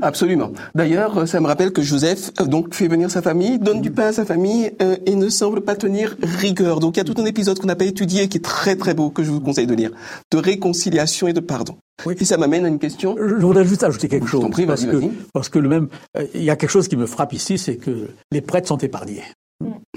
Absolument. 0.00 0.50
D'ailleurs, 0.74 1.26
ça 1.28 1.40
me 1.40 1.46
rappelle 1.46 1.72
que 1.72 1.82
Joseph 1.82 2.30
euh, 2.40 2.44
donc 2.46 2.74
fait 2.74 2.88
venir 2.88 3.10
sa 3.10 3.22
famille, 3.22 3.58
donne 3.58 3.80
du 3.80 3.90
pain 3.90 4.08
à 4.08 4.12
sa 4.12 4.24
famille 4.24 4.72
euh, 4.82 4.96
et 5.06 5.14
ne 5.14 5.28
semble 5.28 5.60
pas 5.60 5.76
tenir 5.76 6.16
rigueur. 6.22 6.80
Donc 6.80 6.96
il 6.96 6.98
y 6.98 7.00
a 7.00 7.04
tout 7.04 7.20
un 7.20 7.24
épisode 7.24 7.58
qu'on 7.58 7.66
n'a 7.68 7.76
pas 7.76 7.84
étudié 7.84 8.28
qui 8.28 8.38
est 8.38 8.42
très 8.44 8.74
très 8.76 8.94
beau 8.94 9.10
que 9.10 9.22
je 9.22 9.30
vous 9.30 9.40
conseille 9.40 9.66
de 9.66 9.74
lire, 9.74 9.90
de 10.32 10.38
réconciliation 10.38 11.28
et 11.28 11.32
de 11.32 11.40
pardon. 11.40 11.76
Oui. 12.06 12.14
Et 12.18 12.24
ça 12.24 12.36
m'amène 12.38 12.64
à 12.64 12.68
une 12.68 12.78
question. 12.80 13.14
Je 13.16 13.34
voudrais 13.34 13.64
juste 13.64 13.84
ajouter 13.84 14.08
quelque 14.08 14.26
Je 14.26 14.32
chose. 14.32 14.50
prie, 14.50 14.66
parce, 14.66 14.84
que, 14.84 15.00
parce 15.32 15.48
que 15.48 15.58
le 15.60 15.68
même, 15.68 15.88
euh, 16.16 16.26
il 16.34 16.42
y 16.42 16.50
a 16.50 16.56
quelque 16.56 16.70
chose 16.70 16.88
qui 16.88 16.96
me 16.96 17.06
frappe 17.06 17.32
ici, 17.32 17.58
c'est 17.58 17.76
que 17.76 18.08
les 18.32 18.40
prêtres 18.40 18.68
sont 18.68 18.78
épargnés. 18.78 19.22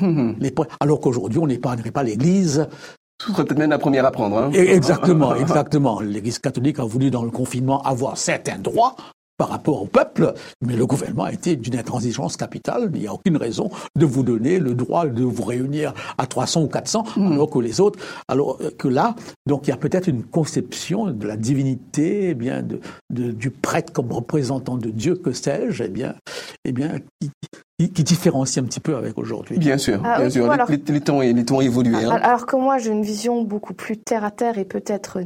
Hum, 0.02 0.36
Les 0.40 0.52
prêtres- 0.52 0.76
alors 0.80 1.00
qu'aujourd'hui, 1.00 1.40
on 1.40 1.48
n'épargnerait 1.48 1.92
pas 1.92 2.04
l'Église. 2.04 2.68
Ce 3.20 3.32
serait 3.32 3.46
peut-être 3.46 3.58
même 3.58 3.70
la 3.72 3.80
première 3.80 4.06
à 4.06 4.12
prendre. 4.12 4.38
Hein. 4.38 4.52
Et 4.54 4.74
exactement, 4.76 5.34
exactement. 5.36 6.02
L'Église 6.02 6.38
catholique 6.38 6.80
a 6.80 6.84
voulu, 6.84 7.10
dans 7.10 7.24
le 7.24 7.32
confinement, 7.32 7.82
avoir 7.82 8.18
certains 8.18 8.60
droits 8.60 8.96
par 9.38 9.50
rapport 9.50 9.82
au 9.82 9.86
peuple, 9.86 10.34
mais 10.66 10.76
le 10.76 10.86
gouvernement 10.86 11.26
a 11.26 11.34
été 11.34 11.56
d'une 11.56 11.76
intransigeance 11.78 12.38
capitale. 12.38 12.90
Il 12.94 13.02
n'y 13.02 13.08
a 13.08 13.14
aucune 13.14 13.38
raison 13.38 13.70
de 13.96 14.06
vous 14.06 14.24
donner 14.24 14.60
le 14.60 14.76
droit 14.76 15.06
de 15.06 15.24
vous 15.24 15.44
réunir 15.44 15.94
à 16.18 16.26
300 16.28 16.64
ou 16.64 16.68
400, 16.68 17.04
alors 17.18 17.50
que 17.50 17.60
les 17.60 17.82
autres, 17.82 18.00
alors 18.28 18.58
euh, 18.62 18.70
que 18.78 18.88
là, 18.88 19.16
donc 19.46 19.68
il 19.68 19.72
y 19.72 19.74
a 19.74 19.78
peut-être 19.78 20.08
une 20.08 20.24
conception 20.24 21.12
de 21.12 21.28
la 21.28 21.36
divinité, 21.38 22.30
eh 22.30 22.34
bien 22.34 22.62
de, 22.64 22.80
de- 23.10 23.32
du 23.32 23.50
prêtre 23.52 23.92
comme 23.92 24.12
représentant 24.12 24.78
de 24.78 24.90
Dieu, 24.90 25.16
que 25.16 25.32
sais-je, 25.32 25.84
eh 25.84 25.88
bien, 25.90 26.16
eh 26.64 26.72
bien, 26.72 27.00
qui, 27.20 27.30
qui- 27.78 27.90
qui 27.92 28.04
différencie 28.04 28.64
un 28.64 28.66
petit 28.68 28.80
peu 28.80 28.96
avec 28.96 29.18
aujourd'hui. 29.18 29.58
Bien 29.58 29.78
sûr, 29.78 30.02
Ah, 30.06 30.20
bien 30.22 30.30
sûr. 30.30 30.46
Les- 30.46 30.52
alors- 30.54 30.72
Les, 30.72 30.82
les 30.88 31.02
temps, 31.02 31.20
les 31.20 31.46
temps 31.46 31.60
évoluent. 31.62 31.96
Hein. 31.96 32.10
Al- 32.12 32.24
Alors 32.24 32.46
que 32.46 32.56
moi, 32.56 32.78
j'ai 32.78 32.92
une 32.92 33.04
vision 33.04 33.42
beaucoup 33.44 33.74
plus 33.74 33.98
terre 33.98 34.24
à 34.24 34.32
terre 34.32 34.58
et 34.58 34.66
peut-être, 34.66 35.20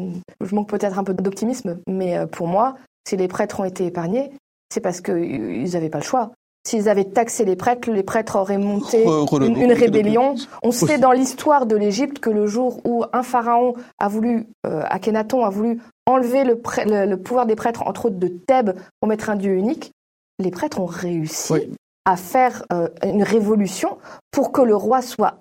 je 0.44 0.56
manque 0.56 0.70
peut-être 0.70 0.98
un 0.98 1.04
peu 1.04 1.14
d'optimisme, 1.14 1.78
mais 1.88 2.18
euh, 2.18 2.26
pour 2.26 2.48
moi, 2.48 2.76
si 3.10 3.18
les 3.18 3.28
prêtres 3.28 3.60
ont 3.60 3.66
été 3.66 3.86
épargnés, 3.86 4.32
c'est 4.74 4.82
parce 4.82 5.02
qu'ils 5.02 5.72
n'avaient 5.74 5.90
pas 5.90 5.98
le 6.00 6.04
choix. 6.04 6.32
S'ils 6.68 6.90
avaient 6.90 7.06
taxé 7.06 7.46
les 7.46 7.56
prêtres, 7.56 7.90
les 7.90 8.04
prêtres 8.04 8.36
auraient 8.36 8.58
monté 8.58 9.04
une, 9.04 9.72
rébellion. 9.72 10.36
On 10.62 10.72
sait 10.72 10.98
dans 11.00 11.12
l'histoire 11.14 11.66
de 11.66 11.76
l'Égypte 11.76 12.20
que 12.20 12.30
le 12.30 12.46
jour 12.48 12.82
où 12.86 13.06
un 13.14 13.24
pharaon 13.24 13.74
a 13.98 14.08
voulu, 14.10 14.46
euh, 14.68 14.84
Akhenaton 14.90 15.44
a 15.46 15.50
voulu 15.50 15.80
enlever 16.06 16.44
le, 16.44 16.56
prê- 16.56 16.86
le- 16.88 17.10
le 17.10 17.18
pouvoir 17.18 17.46
des 17.46 17.56
prêtres, 17.56 17.82
entre 17.88 18.08
autres 18.08 18.18
de 18.20 18.28
Thèbes, 18.28 18.72
pour 19.00 19.08
mettre 19.10 19.30
un 19.30 19.36
dieu 19.38 19.54
unique, 19.54 19.92
les 20.38 20.52
prêtres 20.52 20.80
ont 20.80 20.86
réussi 20.86 21.54
Oui. 21.54 21.74
à 22.06 22.18
faire 22.18 22.64
euh, 22.74 22.90
une 23.04 23.24
révolution 23.24 23.98
pour 24.32 24.52
que 24.52 24.62
le 24.62 24.76
roi 24.76 25.02
soit 25.02 25.36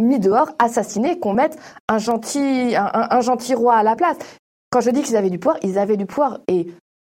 mis 0.00 0.18
dehors, 0.18 0.50
assassiné, 0.58 1.20
qu'on 1.20 1.34
mette 1.34 1.56
un 1.88 1.98
gentil, 1.98 2.74
un, 2.74 2.90
un- 2.94 3.08
un 3.10 3.20
gentil 3.20 3.54
roi 3.54 3.74
à 3.76 3.82
la 3.84 3.94
place. 3.96 4.16
Quand 4.70 4.80
je 4.80 4.90
dis 4.90 5.02
qu'ils 5.02 5.16
avaient 5.16 5.30
du 5.30 5.38
pouvoir, 5.38 5.58
ils 5.62 5.78
avaient 5.78 5.96
du 5.98 6.06
pouvoir. 6.06 6.40
Et 6.48 6.66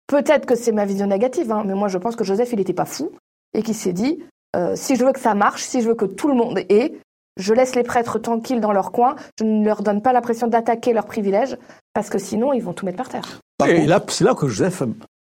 peut-être 0.07 0.47
que 0.47 0.55
c'est 0.55 0.73
ma 0.73 0.85
vision 0.85 1.07
négative, 1.07 1.51
hein, 1.53 1.63
mais 1.67 1.75
moi 1.75 1.89
je 1.89 1.99
pense 1.99 2.17
que 2.17 2.25
Joseph, 2.25 2.51
il 2.53 2.59
n'était 2.59 2.73
pas 2.73 2.85
fou 2.85 3.11
et 3.55 3.63
qu'il 3.63 3.75
s'est 3.75 3.93
dit, 3.93 4.23
euh, 4.55 4.75
si 4.77 4.97
je 4.97 5.05
veux 5.05 5.13
que 5.13 5.21
ça 5.21 5.35
marche, 5.35 5.63
si 5.63 5.83
je 5.83 5.89
veux 5.89 5.95
que 5.95 6.05
tout 6.05 6.29
le 6.29 6.35
monde 6.35 6.59
ait, 6.69 6.95
je 7.39 7.53
laisse 7.53 7.75
les 7.75 7.83
prêtres 7.83 8.19
tranquilles 8.19 8.61
dans 8.61 8.73
leur 8.73 8.93
coin, 8.93 9.17
je 9.39 9.45
ne 9.45 9.65
leur 9.65 9.83
donne 9.83 10.01
pas 10.01 10.13
l'impression 10.13 10.47
d'attaquer 10.47 10.93
leurs 10.93 11.07
privilèges, 11.07 11.57
parce 11.93 12.09
que 12.09 12.19
sinon 12.19 12.53
ils 12.53 12.63
vont 12.63 12.73
tout 12.73 12.87
mettre 12.87 12.99
par 12.99 13.09
terre. 13.09 13.41
Par 13.59 13.69
Et 13.69 13.77
contre- 13.77 13.89
là, 13.89 14.03
c'est 14.09 14.25
là 14.25 14.35
que 14.35 14.49
Joseph 14.49 14.83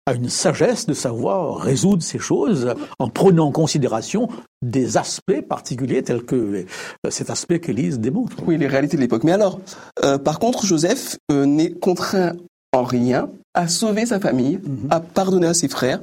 a 0.08 0.14
une 0.14 0.30
sagesse 0.30 0.88
de 0.88 0.94
savoir 0.96 1.58
résoudre 1.58 2.02
ces 2.02 2.18
choses 2.18 2.74
en 2.98 3.08
prenant 3.08 3.48
en 3.48 3.52
considération 3.52 4.30
des 4.64 4.98
aspects 4.98 5.42
particuliers 5.48 6.02
tels 6.02 6.24
que 6.24 6.36
les- 6.36 6.66
cet 7.12 7.30
aspect 7.30 7.60
qu'Élise 7.60 8.00
démontre. 8.00 8.36
Oui, 8.48 8.58
les 8.58 8.66
réalités 8.68 8.98
de 8.98 9.02
l'époque. 9.02 9.24
Mais 9.24 9.32
alors, 9.32 9.60
euh, 10.04 10.18
par 10.18 10.40
contre, 10.40 10.66
Joseph 10.66 11.18
euh, 11.32 11.46
n'est 11.46 11.72
contraint 11.72 12.34
en 12.74 12.84
rien 12.84 13.30
à 13.54 13.68
sauver 13.68 14.06
sa 14.06 14.20
famille, 14.20 14.60
Mhm. 14.64 14.88
à 14.90 15.00
pardonner 15.00 15.48
à 15.48 15.54
ses 15.54 15.68
frères 15.68 16.00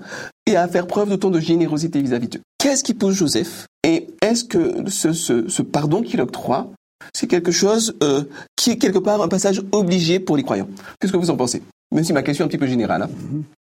et 0.47 0.57
à 0.57 0.69
faire 0.69 0.87
preuve 0.87 1.09
d'autant 1.11 1.31
de 1.31 1.40
générosité 1.40 2.00
vis-à-vis 2.02 2.28
d'eux. 2.28 2.40
Qu'est-ce 2.59 2.85
qui 2.85 2.95
pousse 2.95 3.14
Joseph 3.14 3.67
Et 3.85 4.09
est-ce 4.23 4.45
que 4.45 4.88
ce, 4.90 5.12
ce, 5.12 5.49
ce 5.49 5.62
pardon 5.62 6.02
qu'il 6.02 6.21
octroie, 6.21 6.69
c'est 7.14 7.26
quelque 7.26 7.52
chose 7.52 7.97
euh, 8.02 8.25
qui 8.57 8.71
est 8.73 8.76
quelque 8.78 8.99
part 8.99 9.23
un 9.23 9.28
passage 9.28 9.62
obligé 9.73 10.21
pour 10.21 10.37
les 10.37 10.43
croyants? 10.43 10.69
Qu'est-ce 11.00 11.12
que 11.12 11.17
vous 11.17 11.31
en 11.31 11.37
pensez? 11.37 11.62
Même 11.95 12.05
si 12.05 12.12
ma 12.12 12.23
question 12.23 12.45
est 12.45 12.47
un 12.47 12.49
petit 12.49 12.59
peu 12.59 12.67
générale. 12.67 13.02
hein. 13.02 13.09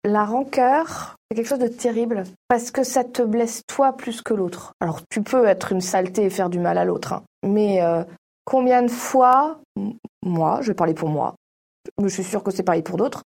La 0.05 0.25
rancœur, 0.25 1.17
c'est 1.31 1.37
quelque 1.37 1.49
chose 1.49 1.59
de 1.59 1.69
terrible, 1.69 2.25
parce 2.49 2.71
que 2.71 2.83
ça 2.85 3.05
te 3.05 3.23
blesse 3.23 3.63
toi 3.67 3.93
plus 3.97 4.21
que 4.23 4.35
l'autre. 4.35 4.73
Alors 4.81 5.01
tu 5.11 5.23
peux 5.23 5.47
être 5.47 5.73
une 5.73 5.81
saleté 5.81 6.25
et 6.25 6.31
faire 6.31 6.51
du 6.51 6.59
mal 6.59 6.77
à 6.79 6.85
l'autre, 6.85 7.13
hein. 7.15 7.23
mais 7.47 7.83
euh, 7.83 8.03
combien 8.45 8.83
de 8.83 8.91
fois, 8.91 9.59
m- 9.79 9.93
moi, 10.25 10.59
je 10.63 10.69
vais 10.69 10.75
parler 10.75 10.95
pour 10.95 11.09
moi, 11.11 11.35
mais 12.01 12.09
je 12.09 12.15
suis 12.15 12.25
sûre 12.25 12.43
que 12.43 12.51
c'est 12.51 12.63
pareil 12.63 12.83
pour 12.83 12.97
d'autres, 12.97 13.23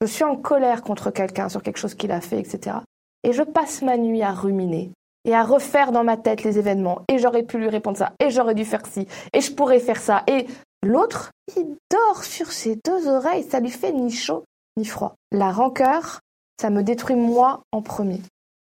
je 0.00 0.06
suis 0.06 0.24
en 0.24 0.36
colère 0.36 0.82
contre 0.82 1.10
quelqu'un 1.10 1.48
sur 1.48 1.62
quelque 1.62 1.78
chose 1.78 1.94
qu'il 1.94 2.12
a 2.12 2.20
fait, 2.20 2.38
etc. 2.38 2.78
Et 3.22 3.32
je 3.32 3.42
passe 3.42 3.82
ma 3.82 3.96
nuit 3.96 4.22
à 4.22 4.32
ruminer 4.32 4.92
et 5.24 5.34
à 5.34 5.42
refaire 5.42 5.92
dans 5.92 6.04
ma 6.04 6.16
tête 6.16 6.42
les 6.42 6.58
événements. 6.58 7.02
Et 7.08 7.18
j'aurais 7.18 7.42
pu 7.42 7.58
lui 7.58 7.68
répondre 7.68 7.98
ça, 7.98 8.12
et 8.20 8.30
j'aurais 8.30 8.54
dû 8.54 8.64
faire 8.64 8.86
ci, 8.86 9.06
et 9.32 9.40
je 9.40 9.52
pourrais 9.52 9.80
faire 9.80 10.00
ça. 10.00 10.22
Et 10.26 10.46
l'autre, 10.82 11.30
il 11.56 11.76
dort 11.90 12.24
sur 12.24 12.52
ses 12.52 12.78
deux 12.84 13.08
oreilles, 13.08 13.44
ça 13.44 13.60
lui 13.60 13.70
fait 13.70 13.92
ni 13.92 14.10
chaud 14.10 14.44
ni 14.76 14.84
froid. 14.84 15.14
La 15.32 15.52
rancœur, 15.52 16.20
ça 16.60 16.70
me 16.70 16.82
détruit 16.82 17.16
moi 17.16 17.62
en 17.72 17.82
premier. 17.82 18.20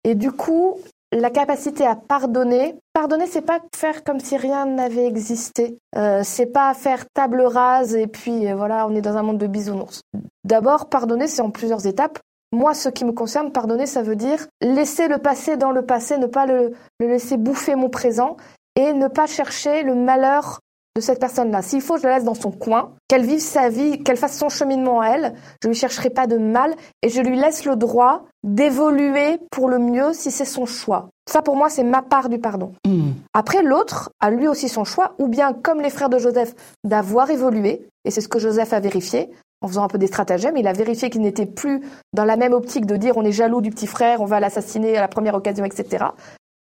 Et 0.05 0.15
du 0.15 0.33
coup, 0.33 0.79
la 1.15 1.31
capacité 1.31 1.87
à 1.87 1.95
pardonner, 1.95 2.75
pardonner, 2.93 3.27
c'est 3.27 3.43
pas 3.43 3.61
faire 3.75 4.03
comme 4.03 4.21
si 4.21 4.37
rien 4.37 4.67
n'avait 4.67 5.07
existé. 5.07 5.79
Euh, 5.97 6.23
c'est 6.25 6.47
pas 6.47 6.75
faire 6.75 7.05
table 7.15 7.43
rase 7.43 7.95
et 7.95 8.07
puis 8.07 8.49
euh, 8.49 8.55
voilà, 8.55 8.87
on 8.89 8.95
est 8.95 9.01
dans 9.01 9.17
un 9.17 9.23
monde 9.23 9.39
de 9.39 9.47
bisounours. 9.47 10.03
D'abord, 10.45 10.89
pardonner, 10.89 11.29
c'est 11.29 11.43
en 11.43 11.51
plusieurs 11.51 11.87
étapes. 11.87 12.19
Moi, 12.53 12.75
ce 12.75 12.89
qui 12.89 13.05
me 13.05 13.13
concerne, 13.13 13.53
pardonner, 13.53 13.87
ça 13.87 14.03
veut 14.03 14.17
dire 14.17 14.47
laisser 14.61 15.09
le 15.09 15.19
passé 15.19 15.57
dans 15.57 15.71
le 15.71 15.83
passé, 15.83 16.19
ne 16.19 16.27
pas 16.27 16.47
le, 16.47 16.73
le 16.99 17.07
laisser 17.07 17.37
bouffer 17.37 17.75
mon 17.75 17.89
présent 17.89 18.37
et 18.77 18.93
ne 18.93 19.09
pas 19.09 19.27
chercher 19.27 19.83
le 19.83 19.95
malheur 19.95 20.61
de 20.97 21.01
cette 21.01 21.19
personne-là. 21.19 21.61
S'il 21.61 21.81
faut, 21.81 21.97
je 21.97 22.05
la 22.05 22.17
laisse 22.17 22.25
dans 22.25 22.35
son 22.35 22.53
coin, 22.53 22.93
qu'elle 23.09 23.27
vive 23.27 23.41
sa 23.41 23.69
vie, 23.69 24.05
qu'elle 24.05 24.17
fasse 24.17 24.39
son 24.39 24.49
cheminement 24.49 25.01
à 25.01 25.09
elle. 25.09 25.35
Je 25.61 25.67
lui 25.67 25.75
chercherai 25.75 26.09
pas 26.09 26.29
de 26.29 26.39
mal 26.39 26.73
et 27.03 27.09
je 27.09 27.21
lui 27.21 27.37
laisse 27.37 27.65
le 27.65 27.75
droit 27.75 28.27
d'évoluer 28.45 29.39
pour 29.51 29.69
le 29.69 29.81
mieux 29.81 30.13
si 30.13 30.31
c'est 30.31 30.45
son 30.45 30.67
choix. 30.67 31.09
Ça, 31.29 31.43
pour 31.43 31.57
moi, 31.57 31.69
c'est 31.69 31.83
ma 31.83 32.03
part 32.03 32.29
du 32.29 32.39
pardon. 32.39 32.75
Hmm. 32.87 33.11
Après, 33.33 33.65
l'autre 33.65 34.11
a 34.21 34.31
lui 34.31 34.47
aussi 34.47 34.69
son 34.69 34.85
choix, 34.85 35.15
ou 35.19 35.27
bien, 35.27 35.53
comme 35.53 35.81
les 35.81 35.91
frères 35.91 36.11
de 36.11 36.19
Joseph, 36.19 36.55
d'avoir 36.85 37.29
évolué, 37.31 37.89
et 38.05 38.13
c'est 38.13 38.21
ce 38.21 38.29
que 38.29 38.39
Joseph 38.39 38.73
a 38.73 38.79
vérifié, 38.79 39.31
en 39.63 39.69
faisant 39.69 39.83
un 39.83 39.89
peu 39.89 39.99
des 39.99 40.07
stratagèmes. 40.07 40.57
Il 40.57 40.69
a 40.69 40.73
vérifié 40.75 41.11
qu'il 41.11 41.23
n'était 41.23 41.47
plus 41.47 41.81
dans 42.13 42.25
la 42.25 42.37
même 42.37 42.53
optique 42.53 42.87
de 42.87 42.97
dire 42.97 43.17
on 43.17 43.25
est 43.25 43.33
jaloux 43.33 43.63
du 43.63 43.71
petit 43.71 43.89
frère, 43.89 44.21
on 44.21 44.27
va 44.27 44.39
l'assassiner 44.39 44.97
à 44.97 45.01
la 45.01 45.09
première 45.09 45.35
occasion, 45.35 45.65
etc. 45.65 46.05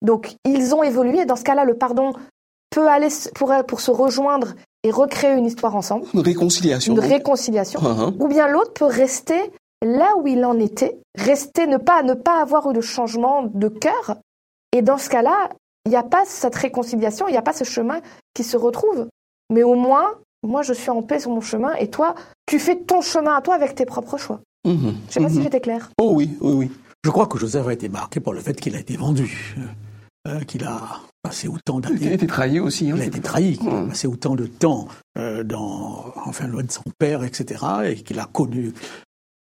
Donc, 0.00 0.36
ils 0.44 0.74
ont 0.74 0.82
évolué. 0.82 1.26
Dans 1.26 1.36
ce 1.36 1.44
cas-là, 1.44 1.64
le 1.64 1.74
pardon 1.74 2.14
peut 2.72 2.88
aller 2.88 3.08
pour, 3.36 3.52
pour 3.68 3.80
se 3.80 3.90
rejoindre 3.92 4.48
et 4.82 4.90
recréer 4.90 5.34
une 5.36 5.46
histoire 5.46 5.76
ensemble. 5.76 6.06
Une 6.14 6.20
réconciliation. 6.20 6.92
Une 6.94 7.00
réconciliation. 7.00 7.78
Uh-huh. 7.80 8.16
Ou 8.18 8.26
bien 8.28 8.48
l'autre 8.48 8.72
peut 8.72 8.86
rester 8.86 9.40
là 9.84 10.14
où 10.18 10.26
il 10.26 10.44
en 10.44 10.58
était, 10.58 10.98
rester, 11.16 11.66
ne 11.66 11.76
pas, 11.76 12.02
ne 12.02 12.14
pas 12.14 12.40
avoir 12.40 12.68
eu 12.70 12.72
de 12.74 12.80
changement 12.80 13.44
de 13.44 13.68
cœur. 13.68 14.16
Et 14.76 14.82
dans 14.82 14.98
ce 14.98 15.08
cas-là, 15.10 15.50
il 15.86 15.90
n'y 15.90 15.96
a 15.96 16.02
pas 16.02 16.22
cette 16.24 16.54
réconciliation, 16.54 17.28
il 17.28 17.32
n'y 17.32 17.36
a 17.36 17.42
pas 17.42 17.52
ce 17.52 17.64
chemin 17.64 18.00
qui 18.34 18.44
se 18.44 18.56
retrouve. 18.56 19.06
Mais 19.50 19.62
au 19.62 19.74
moins, 19.74 20.12
moi, 20.44 20.62
je 20.62 20.72
suis 20.72 20.90
en 20.90 21.02
paix 21.02 21.20
sur 21.20 21.30
mon 21.30 21.40
chemin 21.40 21.74
et 21.74 21.88
toi, 21.90 22.14
tu 22.46 22.58
fais 22.58 22.76
ton 22.76 23.00
chemin 23.00 23.34
à 23.36 23.40
toi 23.42 23.54
avec 23.54 23.74
tes 23.74 23.84
propres 23.84 24.16
choix. 24.18 24.40
Mhm. 24.64 24.94
Je 25.08 25.14
sais 25.14 25.20
pas 25.20 25.28
si 25.28 25.36
Mhm. 25.38 25.42
j'étais 25.42 25.60
claire. 25.60 25.90
Oh 26.00 26.12
oui, 26.14 26.36
oui, 26.40 26.52
oui. 26.52 26.70
Je 27.04 27.10
crois 27.10 27.26
que 27.26 27.36
Joseph 27.38 27.66
a 27.66 27.72
été 27.72 27.88
marqué 27.88 28.20
par 28.20 28.32
le 28.32 28.40
fait 28.40 28.54
qu'il 28.60 28.76
a 28.76 28.78
été 28.80 28.96
vendu, 28.96 29.56
euh, 30.28 30.40
qu'il 30.40 30.64
a 30.64 30.78
passé 31.32 31.48
autant 31.48 31.80
Il 31.98 32.08
a 32.08 32.12
été 32.12 32.26
trahi 32.26 32.60
aussi. 32.60 32.90
hein. 32.90 32.94
Il 32.96 33.02
a 33.02 33.06
été 33.06 33.20
trahi, 33.20 33.56
qu'il 33.56 33.68
a 33.68 33.80
Mhm. 33.80 33.88
passé 33.88 34.06
autant 34.06 34.34
de 34.34 34.46
temps 34.46 34.86
euh, 35.18 35.42
dans, 35.42 36.12
enfin, 36.26 36.46
loin 36.46 36.62
de 36.62 36.70
son 36.70 36.82
père, 36.98 37.24
etc., 37.24 37.64
et 37.86 37.94
qu'il 37.96 38.18
a 38.18 38.26
connu 38.26 38.72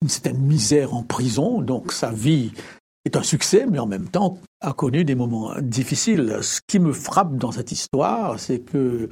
une 0.02 0.08
certaine 0.08 0.38
misère 0.38 0.94
en 0.94 1.02
prison. 1.02 1.60
Donc 1.62 1.92
sa 1.92 2.10
vie 2.10 2.52
est 3.06 3.16
un 3.16 3.22
succès, 3.22 3.64
mais 3.70 3.78
en 3.78 3.86
même 3.86 4.08
temps 4.08 4.38
a 4.60 4.72
connu 4.74 5.04
des 5.04 5.14
moments 5.14 5.52
difficiles. 5.60 6.38
Ce 6.42 6.60
qui 6.66 6.78
me 6.78 6.92
frappe 6.92 7.36
dans 7.36 7.50
cette 7.52 7.72
histoire, 7.72 8.38
c'est 8.38 8.58
que 8.60 9.08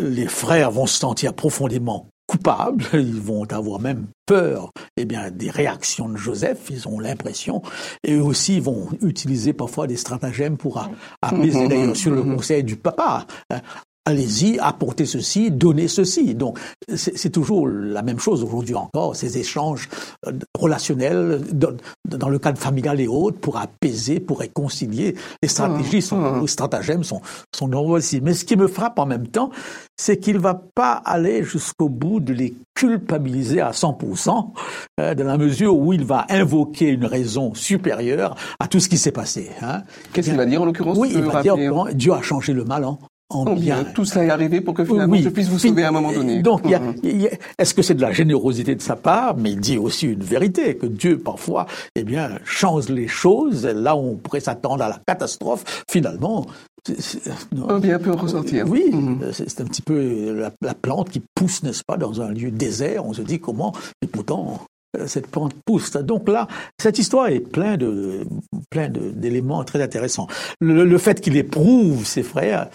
les 0.00 0.26
frères 0.28 0.70
vont 0.70 0.86
se 0.86 0.98
sentir 0.98 1.34
profondément 1.34 2.06
coupables, 2.28 2.84
ils 2.92 3.20
vont 3.20 3.44
avoir 3.52 3.80
même 3.80 4.06
peur 4.26 4.70
eh 4.98 5.04
bien, 5.06 5.30
des 5.30 5.48
réactions 5.50 6.08
de 6.08 6.16
Joseph, 6.16 6.58
ils 6.70 6.86
ont 6.86 7.00
l'impression, 7.00 7.62
et 8.04 8.14
eux 8.14 8.22
aussi 8.22 8.56
ils 8.56 8.62
vont 8.62 8.88
utiliser 9.02 9.52
parfois 9.54 9.86
des 9.86 9.96
stratagèmes 9.96 10.56
pour 10.58 10.78
a- 10.78 10.90
apaiser, 11.22 11.66
d'ailleurs 11.68 11.96
sur 11.96 12.10
le 12.12 12.22
Mhm. 12.22 12.36
conseil 12.36 12.62
du 12.64 12.76
papa. 12.76 13.26
Hein, 14.08 14.12
Allez-y, 14.12 14.58
apportez 14.58 15.04
ceci, 15.06 15.50
donnez 15.50 15.88
ceci. 15.88 16.34
Donc, 16.34 16.58
c'est 16.94 17.30
toujours 17.30 17.68
la 17.68 18.02
même 18.02 18.18
chose 18.18 18.42
aujourd'hui 18.42 18.74
encore, 18.74 19.14
ces 19.14 19.38
échanges 19.38 19.88
euh, 20.26 20.32
relationnels 20.58 21.40
dans, 21.52 21.76
dans 22.08 22.28
le 22.28 22.38
cadre 22.38 22.58
familial 22.58 23.00
et 23.00 23.08
autres 23.08 23.38
pour 23.38 23.58
apaiser, 23.58 24.20
pour 24.20 24.40
réconcilier. 24.40 25.14
Les 25.42 25.48
stratégies, 25.48 26.02
sont, 26.02 26.18
Mhm. 26.18 26.40
les 26.42 26.46
stratagèmes 26.46 27.04
sont, 27.04 27.20
sont 27.54 27.68
nombreux 27.68 27.98
aussi. 27.98 28.20
Mais 28.20 28.34
ce 28.34 28.44
qui 28.44 28.56
me 28.56 28.66
frappe 28.66 28.98
en 28.98 29.06
même 29.06 29.28
temps, 29.28 29.50
c'est 29.96 30.18
qu'il 30.18 30.38
va 30.38 30.54
pas 30.74 30.92
aller 31.04 31.42
jusqu'au 31.42 31.88
bout 31.88 32.20
de 32.20 32.32
les 32.32 32.54
culpabiliser 32.74 33.60
à 33.60 33.72
100%, 33.72 34.52
euh, 35.00 35.14
dans 35.14 35.24
la 35.24 35.36
mesure 35.36 35.76
où 35.76 35.92
il 35.92 36.04
va 36.04 36.26
invoquer 36.30 36.88
une 36.88 37.04
raison 37.06 37.52
supérieure 37.54 38.36
à 38.60 38.68
tout 38.68 38.78
ce 38.78 38.88
qui 38.88 38.96
s'est 38.98 39.10
passé. 39.12 39.50
Hein. 39.60 39.82
Qu'est-ce 40.12 40.28
qu'il 40.28 40.36
va 40.36 40.46
dire 40.46 40.62
en 40.62 40.64
l'occurrence 40.66 40.96
Oui, 40.96 41.10
il 41.14 41.22
va 41.22 41.42
dire 41.42 41.54
hein 41.56 41.86
Dieu 41.92 42.12
a 42.12 42.22
changé 42.22 42.52
le 42.52 42.64
mal 42.64 42.84
en, 42.84 42.98
en 43.30 43.44
Oh, 43.46 43.54
bien. 43.54 43.82
bien. 43.82 43.84
Tout 43.92 44.04
cela 44.06 44.24
est 44.24 44.30
arrivé 44.30 44.60
pour 44.62 44.72
que 44.74 44.84
finalement 44.84 45.12
Oui. 45.12 45.22
je 45.22 45.28
puisse 45.28 45.48
vous 45.48 45.58
sauver 45.58 45.84
à 45.84 45.88
un 45.88 45.92
moment 45.92 46.12
donné. 46.12 46.40
Donc, 46.40 46.64
Mhm. 46.64 46.74
a- 46.74 47.60
est-ce 47.62 47.74
que 47.74 47.82
c'est 47.82 47.94
de 47.94 48.00
la 48.00 48.12
générosité 48.12 48.74
de 48.74 48.80
sa 48.80 48.96
part? 48.96 49.36
Mais 49.36 49.50
il 49.52 49.60
dit 49.60 49.76
aussi 49.78 50.06
une 50.06 50.22
vérité 50.22 50.76
que 50.76 50.86
Dieu 50.86 51.18
parfois, 51.18 51.66
eh 51.94 52.04
bien, 52.04 52.38
change 52.44 52.88
les 52.88 53.06
choses. 53.08 53.66
Là 53.66 53.94
où 53.96 54.00
on 54.00 54.14
pourrait 54.16 54.40
s'attendre 54.40 54.82
à 54.82 54.88
la 54.88 54.98
catastrophe, 55.06 55.84
finalement. 55.90 56.46
Un 57.68 57.80
bien 57.80 57.98
peut 57.98 58.12
ressortir. 58.12 58.64
Oui, 58.66 58.84
Mhm. 58.92 59.30
c'est 59.32 59.60
un 59.60 59.64
petit 59.64 59.82
peu 59.82 60.32
la, 60.32 60.50
la 60.62 60.72
plante 60.74 61.10
qui 61.10 61.20
pousse, 61.34 61.62
n'est-ce 61.62 61.82
pas, 61.86 61.98
dans 61.98 62.22
un 62.22 62.30
lieu 62.32 62.50
désert. 62.50 63.04
On 63.04 63.12
se 63.12 63.20
dit 63.20 63.40
comment, 63.40 63.74
et 64.00 64.06
pourtant 64.06 64.60
euh, 64.96 65.06
cette 65.06 65.26
plante 65.26 65.52
pousse. 65.66 65.90
Donc 65.92 66.30
là, 66.30 66.48
cette 66.80 66.98
histoire 66.98 67.28
est 67.28 67.40
pleine 67.40 67.76
de 67.76 68.20
plein 68.70 68.88
d'éléments 68.88 69.62
très 69.64 69.82
intéressants. 69.82 70.28
Le, 70.62 70.86
le 70.86 70.98
fait 70.98 71.20
qu'il 71.20 71.36
éprouve 71.36 72.06
ses 72.06 72.22
frères. 72.22 72.68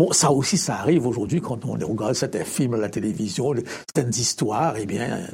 Bon, 0.00 0.12
ça 0.12 0.32
aussi, 0.32 0.56
ça 0.56 0.76
arrive 0.76 1.06
aujourd'hui 1.06 1.42
quand 1.42 1.66
on 1.66 1.72
regarde 1.72 2.14
certains 2.14 2.42
films 2.44 2.72
à 2.72 2.78
la 2.78 2.88
télévision, 2.88 3.52
certaines 3.94 4.08
histoires, 4.18 4.74
eh 4.78 4.86
bien, 4.86 5.26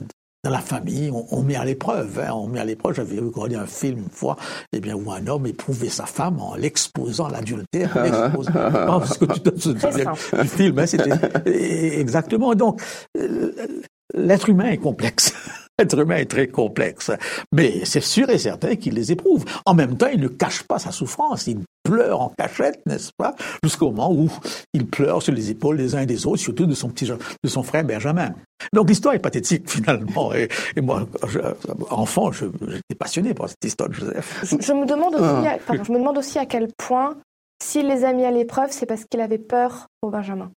dans 0.42 0.50
la 0.50 0.58
famille, 0.58 1.08
on, 1.12 1.25
on 1.30 1.42
met 1.44 1.54
à 1.54 1.64
l'épreuve. 1.64 2.18
hein, 2.18 2.32
on 2.35 2.49
met 2.49 2.58
à 2.58 2.64
l'épreuve. 2.64 2.96
J'avais 2.96 3.20
regardé 3.20 3.54
un 3.54 3.66
film 3.66 3.99
une 4.00 4.11
fois, 4.11 4.35
eh 4.73 4.80
bien, 4.80 4.96
où 4.96 5.12
un 5.12 5.25
homme 5.28 5.46
éprouvait 5.46 5.88
sa 5.88 6.04
femme 6.04 6.40
en 6.40 6.56
l'exposant 6.56 7.26
à 7.26 7.30
l'adultère. 7.30 7.96
en 7.96 8.02
l'exposant- 8.02 8.52
parce 8.73 9.18
que 9.18 9.25
tu 9.26 9.40
te 9.40 9.56
souviens 9.61 10.12
du 10.42 10.49
film, 10.49 10.76
hein, 10.80 10.87
c'était 10.87 11.11
exactement. 12.00 12.56
Donc, 12.56 12.82
euh, 13.18 13.52
l'être 14.14 14.49
humain 14.49 14.70
est 14.73 14.78
complexe. 14.78 15.32
L'être 15.78 15.99
humain 15.99 16.16
est 16.16 16.30
très 16.30 16.47
complexe. 16.49 17.11
Mais 17.52 17.85
c'est 17.85 18.00
sûr 18.00 18.30
et 18.30 18.38
certain 18.38 18.76
qu'il 18.76 18.95
les 18.95 19.12
éprouve. 19.12 19.45
En 19.66 19.75
même 19.75 19.97
temps, 19.99 20.06
il 20.06 20.21
ne 20.21 20.28
cache 20.28 20.62
pas 20.62 20.78
sa 20.78 20.90
souffrance. 20.90 21.47
Il 21.47 21.59
pleure 21.83 22.21
en 22.23 22.33
cachette, 22.38 22.80
n'est-ce 22.87 23.11
pas 23.16 23.35
Jusqu'au 23.62 23.90
moment 23.90 24.11
où 24.12 24.30
il 24.73 24.87
pleure 24.87 25.23
sur 25.23 25.35
les 25.35 25.50
épaules 25.50 25.76
des 25.76 25.95
uns 25.95 26.00
et 26.00 26.06
des 26.06 26.26
autres, 26.26 26.38
surtout 26.40 26.64
de 26.66 26.75
son 26.75 26.88
petit, 26.88 27.06
de 27.06 27.49
son 27.49 27.62
frère 27.62 27.85
Benjamin. 27.85 28.35
Donc 28.73 28.88
l'histoire 28.88 29.14
est 29.14 29.18
pathétique 29.18 29.68
finalement. 29.71 30.33
Et, 30.33 30.49
et 30.76 30.80
moi, 30.80 31.06
je- 31.28 31.38
enfant, 31.90 32.33
j'étais 32.33 32.95
passionné 32.99 33.35
par 33.35 33.49
cette 33.50 33.62
histoire 33.64 33.90
de 33.90 33.95
Joseph. 33.95 34.40
Je, 34.45 34.56
je 34.59 34.73
me 34.73 34.87
demande 34.87 35.14
aussi, 35.14 35.25
Ah. 35.25 35.52
à, 35.54 35.59
pardon, 35.59 35.85
je 35.85 35.92
me 35.92 35.99
demande 35.99 36.16
aussi 36.18 36.38
à 36.38 36.47
quel 36.47 36.68
point, 36.78 37.16
s'il 37.62 37.87
les 37.87 38.04
a 38.04 38.14
mis 38.14 38.25
à 38.25 38.30
l'épreuve, 38.30 38.71
c'est 38.73 38.87
parce 38.87 39.04
qu'il 39.04 39.21
avait 39.21 39.38
peur 39.38 39.88
pour 40.00 40.11
Benjamin. 40.11 40.50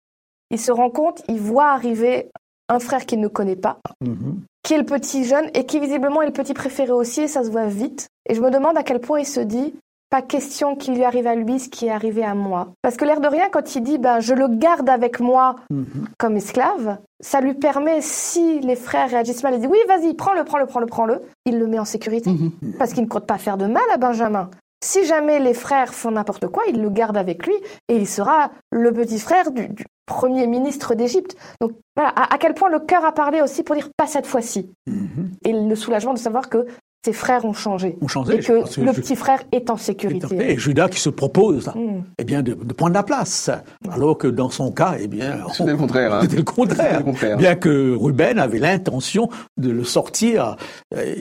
Il 0.50 0.60
se 0.60 0.72
rend 0.72 0.90
compte, 0.90 1.22
il 1.28 1.40
voit 1.40 1.72
arriver 1.72 2.30
un 2.70 2.80
frère 2.80 3.06
qu'il 3.06 3.20
ne 3.20 3.28
connaît 3.28 3.56
pas, 3.56 3.78
Mhm. 4.02 4.40
qui 4.64 4.74
est 4.74 4.78
le 4.78 4.86
petit 4.86 5.26
jeune 5.26 5.50
et 5.54 5.66
qui 5.66 5.80
visiblement 5.80 6.22
est 6.22 6.28
le 6.28 6.32
petit 6.34 6.54
préféré 6.54 6.92
aussi, 6.92 7.22
et 7.22 7.28
ça 7.28 7.44
se 7.44 7.50
voit 7.50 7.66
vite. 7.66 8.08
Et 8.30 8.36
je 8.36 8.42
me 8.42 8.50
demande 8.52 8.78
à 8.78 8.84
quel 8.84 9.00
point 9.00 9.20
il 9.20 9.26
se 9.26 9.40
dit, 9.40 9.74
pas 10.12 10.22
question 10.24 10.76
qu'il 10.76 10.96
lui 10.96 11.04
arrive 11.04 11.28
à 11.28 11.36
lui 11.36 11.60
ce 11.60 11.70
qui 11.70 11.86
est 11.86 11.92
arrivé 11.92 12.24
à 12.24 12.34
moi. 12.34 12.70
Parce 12.82 12.96
que 12.98 13.06
l'air 13.06 13.22
de 13.22 13.28
rien, 13.28 13.46
quand 13.52 13.76
il 13.76 13.84
dit, 13.84 14.00
ben, 14.00 14.20
je 14.20 14.34
le 14.34 14.48
garde 14.48 14.90
avec 14.90 15.20
moi 15.20 15.56
Mhm. 15.70 15.86
comme 16.18 16.36
esclave, 16.36 16.98
ça 17.22 17.42
lui 17.42 17.54
permet, 17.54 18.02
si 18.02 18.60
les 18.62 18.76
frères 18.76 19.10
réagissent 19.10 19.44
mal, 19.44 19.54
il 19.54 19.60
dit, 19.62 19.68
oui, 19.68 19.78
vas-y, 19.88 20.16
prends-le, 20.16 20.44
prends-le, 20.46 20.66
prends-le, 20.66 20.88
prends-le, 20.88 21.22
il 21.46 21.60
le 21.60 21.68
met 21.68 21.78
en 21.78 21.86
sécurité. 21.86 22.32
Mhm. 22.32 22.74
Parce 22.80 22.94
qu'il 22.94 23.04
ne 23.04 23.08
compte 23.08 23.28
pas 23.28 23.38
faire 23.38 23.58
de 23.58 23.66
mal 23.66 23.84
à 23.94 23.98
Benjamin. 23.98 24.50
Si 24.84 25.06
jamais 25.06 25.40
les 25.40 25.54
frères 25.54 25.94
font 25.94 26.12
n'importe 26.12 26.48
quoi, 26.48 26.64
il 26.70 26.82
le 26.82 26.90
garde 26.90 27.18
avec 27.18 27.46
lui 27.46 27.54
et 27.90 27.96
il 27.96 28.08
sera 28.08 28.52
le 28.72 28.92
petit 28.94 29.20
frère 29.20 29.52
du, 29.52 29.68
du 29.70 29.86
premier 30.06 30.48
ministre 30.48 30.96
d'Égypte. 30.96 31.36
Donc 31.60 31.74
voilà, 31.96 32.12
à, 32.16 32.34
à 32.34 32.38
quel 32.38 32.54
point 32.54 32.70
le 32.70 32.80
cœur 32.80 33.04
a 33.04 33.12
parlé 33.12 33.42
aussi 33.42 33.64
pour 33.64 33.76
dire 33.76 33.90
pas 33.98 34.08
cette 34.08 34.26
fois-ci. 34.26 34.70
Mhm. 34.88 35.32
Et 35.46 35.52
le 35.54 35.76
soulagement 35.76 36.14
de 36.14 36.20
savoir 36.20 36.48
que 36.50 36.66
ses 37.06 37.14
frères 37.14 37.46
ont 37.46 37.54
changé. 37.54 37.98
On 38.02 38.10
changeait. 38.10 38.36
Et 38.36 38.40
que 38.40 38.52
le 38.52 38.92
je- 38.92 39.00
petit 39.00 39.16
frère 39.16 39.42
est 39.54 39.70
en 39.70 39.76
Et 39.76 39.80
sécurité. 39.80 40.58
Judas 40.58 40.90
qui 40.90 41.00
se 41.00 41.10
propose 41.10 41.68
Hmm. 41.74 42.02
eh 42.18 42.26
bien, 42.26 42.42
de, 42.42 42.54
de 42.56 42.74
prendre 42.74 42.94
la 42.94 43.04
place. 43.04 43.50
Alors 43.90 44.18
que 44.18 44.28
dans 44.28 44.50
son 44.50 44.74
cas, 44.74 44.96
eh 45.00 45.08
bien, 45.08 45.38
C'était 45.54 45.72
le 45.72 45.78
contraire. 45.78 46.14
hein. 46.14 46.20
c'était 46.24 46.36
le 46.36 46.44
contraire. 46.44 46.84
C'était 46.86 46.98
le 46.98 47.04
contraire. 47.06 47.38
Bien 47.38 47.56
que 47.56 47.96
Ruben 47.96 48.38
avait 48.38 48.60
l'intention 48.60 49.30
de 49.58 49.70
le 49.72 49.86
sortir. 49.86 50.58
euh, 50.94 51.16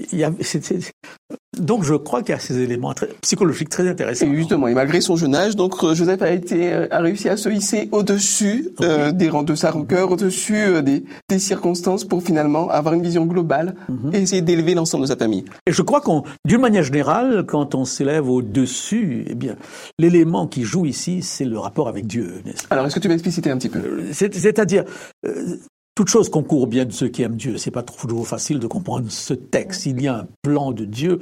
Donc 1.59 1.83
je 1.85 1.95
crois 1.95 2.23
qu'il 2.23 2.31
y 2.31 2.37
a 2.37 2.39
ces 2.39 2.59
éléments 2.61 2.95
très- 2.95 3.09
psychologiques 3.21 3.69
très 3.69 3.87
intéressants. 3.89 4.27
Et 4.27 4.35
justement, 4.37 4.69
et 4.69 4.75
malgré 4.75 5.01
son 5.01 5.17
jeune 5.17 5.35
âge, 5.35 5.57
donc 5.57 5.75
euh, 5.83 5.95
Joseph 5.95 6.23
a 6.23 6.31
été 6.31 6.73
euh, 6.73 6.87
a 6.91 7.01
réussi 7.01 7.29
à 7.29 7.37
se 7.37 7.49
hisser 7.49 7.89
au-dessus 7.93 8.69
euh, 8.81 9.11
des 9.13 9.29
rangs 9.29 9.43
de 9.43 9.55
sa 9.55 9.71
rancœur, 9.71 10.11
au-dessus 10.13 10.57
euh, 10.57 10.83
des, 10.83 11.05
des 11.29 11.39
circonstances 11.39 12.05
pour 12.05 12.23
finalement 12.23 12.71
avoir 12.71 12.95
une 12.95 13.03
vision 13.03 13.27
globale 13.27 13.75
Mhm. 13.89 14.15
et 14.15 14.19
essayer 14.19 14.43
d'élever 14.43 14.75
l'ensemble 14.75 15.03
de 15.05 15.09
sa 15.09 15.17
famille. 15.17 15.45
Et 15.67 15.73
je 15.73 15.83
crois 15.83 16.01
qu'on, 16.01 16.23
d'une 16.45 16.61
manière 16.61 16.83
générale, 16.85 17.45
quand 17.47 17.75
on 17.75 17.85
s'élève 17.85 18.29
au-dessus, 18.29 19.25
eh 19.29 19.35
bien, 19.35 19.57
l'élément 19.99 20.47
qui 20.47 20.63
joue 20.63 20.87
ici, 20.87 21.23
c'est 21.23 21.45
le 21.45 21.59
rapport 21.59 21.89
avec 21.89 22.07
Dieu. 22.07 22.41
n'est-ce 22.45 22.67
pas? 22.69 22.75
Alors, 22.75 22.87
est-ce 22.87 22.95
que 22.95 23.01
tu 23.01 23.09
peux 23.09 23.15
expliciter 23.15 23.51
un 23.51 23.59
petit 23.59 23.69
peu? 23.69 23.81
C'est- 24.13 24.35
C'est-à-dire, 24.35 24.85
euh, 25.27 25.57
toute 25.99 26.11
chose 26.11 26.29
concourt 26.29 26.69
bien 26.69 26.85
de 26.85 26.93
ceux 26.93 27.09
qui 27.09 27.23
aiment 27.23 27.35
Dieu. 27.35 27.59
C'est 27.59 27.73
pas 27.73 27.83
toujours 27.83 28.25
facile 28.25 28.61
de 28.61 28.69
comprendre 28.69 29.11
ce 29.11 29.35
texte. 29.35 29.85
Il 29.87 30.01
y 30.01 30.07
a 30.07 30.19
un 30.19 30.29
plan 30.43 30.71
de 30.71 30.85
Dieu 30.85 31.19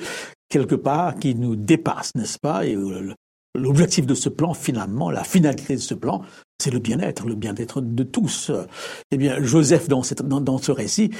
quelque 0.51 0.75
part 0.75 1.19
qui 1.19 1.35
nous 1.35 1.57
dépasse, 1.57 2.15
n'est-ce 2.15 2.39
pas? 2.39 2.67
Et 2.67 2.75
euh, 2.75 3.15
l'objectif 3.55 4.05
de 4.05 4.15
ce 4.15 4.29
plan, 4.29 4.53
finalement, 4.53 5.11
la 5.11 5.25
finalité 5.25 5.77
de 5.77 5.81
ce 5.81 5.95
plan, 5.95 6.21
c'est 6.63 6.71
le 6.71 6.79
bien-être, 6.79 7.27
le 7.27 7.35
bien-être 7.35 7.81
de 7.81 8.03
tous. 8.03 8.53
Eh 9.11 9.17
bien, 9.17 9.43
Joseph, 9.43 9.89
dans, 9.89 10.03
cette, 10.03 10.21
dans, 10.21 10.59
ce 10.59 10.73
récit, 10.73 11.11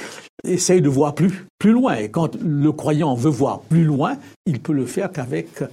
essaye 0.43 0.83
de 0.83 0.89
voir 0.89 1.15
plus, 1.15 1.47
plus 1.57 1.71
loin. 1.71 1.95
Et 1.95 2.11
quand 2.11 2.35
le 2.39 2.71
croyant 2.71 3.15
veut 3.15 3.31
voir 3.31 3.61
plus 3.61 3.85
loin, 3.85 4.17
il 4.45 4.59
peut 4.59 4.73
le 4.73 4.85
faire 4.85 5.11
qu'avec 5.11 5.63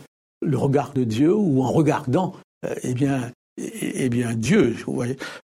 le 0.41 0.57
regard 0.57 0.95
de 0.95 1.05
Dieu 1.05 1.35
ou 1.35 1.63
en 1.63 1.71
regardant, 1.71 2.33
euh, 2.65 2.75
eh 2.83 2.95
bien, 2.95 3.31
eh 3.57 4.09
bien 4.09 4.35
Dieu. 4.35 4.77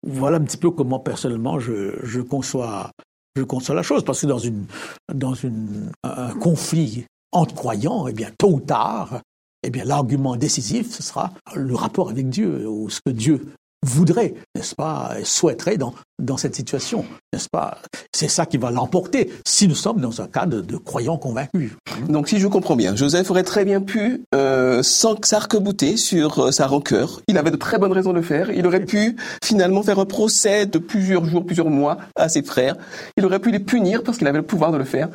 Voilà 0.02 0.36
un 0.36 0.44
petit 0.44 0.56
peu 0.56 0.70
comment 0.70 0.98
personnellement 0.98 1.58
je, 1.58 1.94
je 2.02 2.20
conçois 2.20 2.90
je 3.36 3.44
conçois 3.44 3.74
la 3.74 3.82
chose 3.82 4.04
parce 4.04 4.20
que 4.20 4.26
dans 4.26 4.38
une 4.38 4.66
dans 5.14 5.34
une 5.34 5.90
un 6.02 6.34
conflit 6.34 7.06
entre 7.32 7.54
croyants, 7.54 8.08
eh 8.08 8.12
bien 8.12 8.30
tôt 8.36 8.54
ou 8.54 8.60
tard, 8.60 9.20
eh 9.62 9.70
bien 9.70 9.84
l'argument 9.84 10.36
décisif 10.36 10.90
ce 10.90 11.02
sera 11.02 11.32
le 11.54 11.74
rapport 11.74 12.10
avec 12.10 12.28
Dieu 12.28 12.68
ou 12.68 12.90
ce 12.90 13.00
que 13.04 13.10
Dieu 13.10 13.46
voudrait, 13.82 14.34
n'est-ce 14.54 14.74
pas, 14.74 15.16
souhaiterait 15.24 15.78
dans, 15.78 15.94
dans 16.18 16.36
cette 16.36 16.54
situation, 16.54 17.04
n'est-ce 17.32 17.48
pas 17.50 17.78
C'est 18.14 18.28
ça 18.28 18.46
qui 18.46 18.58
va 18.58 18.70
l'emporter 18.70 19.32
si 19.46 19.68
nous 19.68 19.74
sommes 19.74 20.00
dans 20.00 20.20
un 20.20 20.28
cas 20.28 20.46
de, 20.46 20.76
croyants 20.76 21.16
convaincus. 21.16 21.72
Donc 22.08 22.28
si 22.28 22.38
je 22.38 22.46
comprends 22.46 22.76
bien, 22.76 22.94
Joseph 22.94 23.30
aurait 23.30 23.42
très 23.42 23.64
bien 23.64 23.80
pu 23.80 24.22
euh, 24.34 24.82
s'arc-bouter 24.82 25.96
sur 25.96 26.38
euh, 26.38 26.50
sa 26.50 26.66
rancœur. 26.66 27.22
Il 27.28 27.38
avait 27.38 27.50
de 27.50 27.56
très 27.56 27.78
bonnes 27.78 27.92
raisons 27.92 28.10
de 28.10 28.18
le 28.18 28.22
faire. 28.22 28.50
Il 28.50 28.66
aurait 28.66 28.84
pu 28.84 29.16
finalement 29.42 29.82
faire 29.82 29.98
un 29.98 30.04
procès 30.04 30.66
de 30.66 30.78
plusieurs 30.78 31.24
jours, 31.24 31.44
plusieurs 31.44 31.70
mois 31.70 31.98
à 32.16 32.28
ses 32.28 32.42
frères. 32.42 32.76
Il 33.16 33.24
aurait 33.24 33.40
pu 33.40 33.50
les 33.50 33.60
punir 33.60 34.02
parce 34.02 34.18
qu'il 34.18 34.26
avait 34.26 34.38
le 34.38 34.46
pouvoir 34.46 34.72
de 34.72 34.78
le 34.78 34.84
faire. 34.84 35.08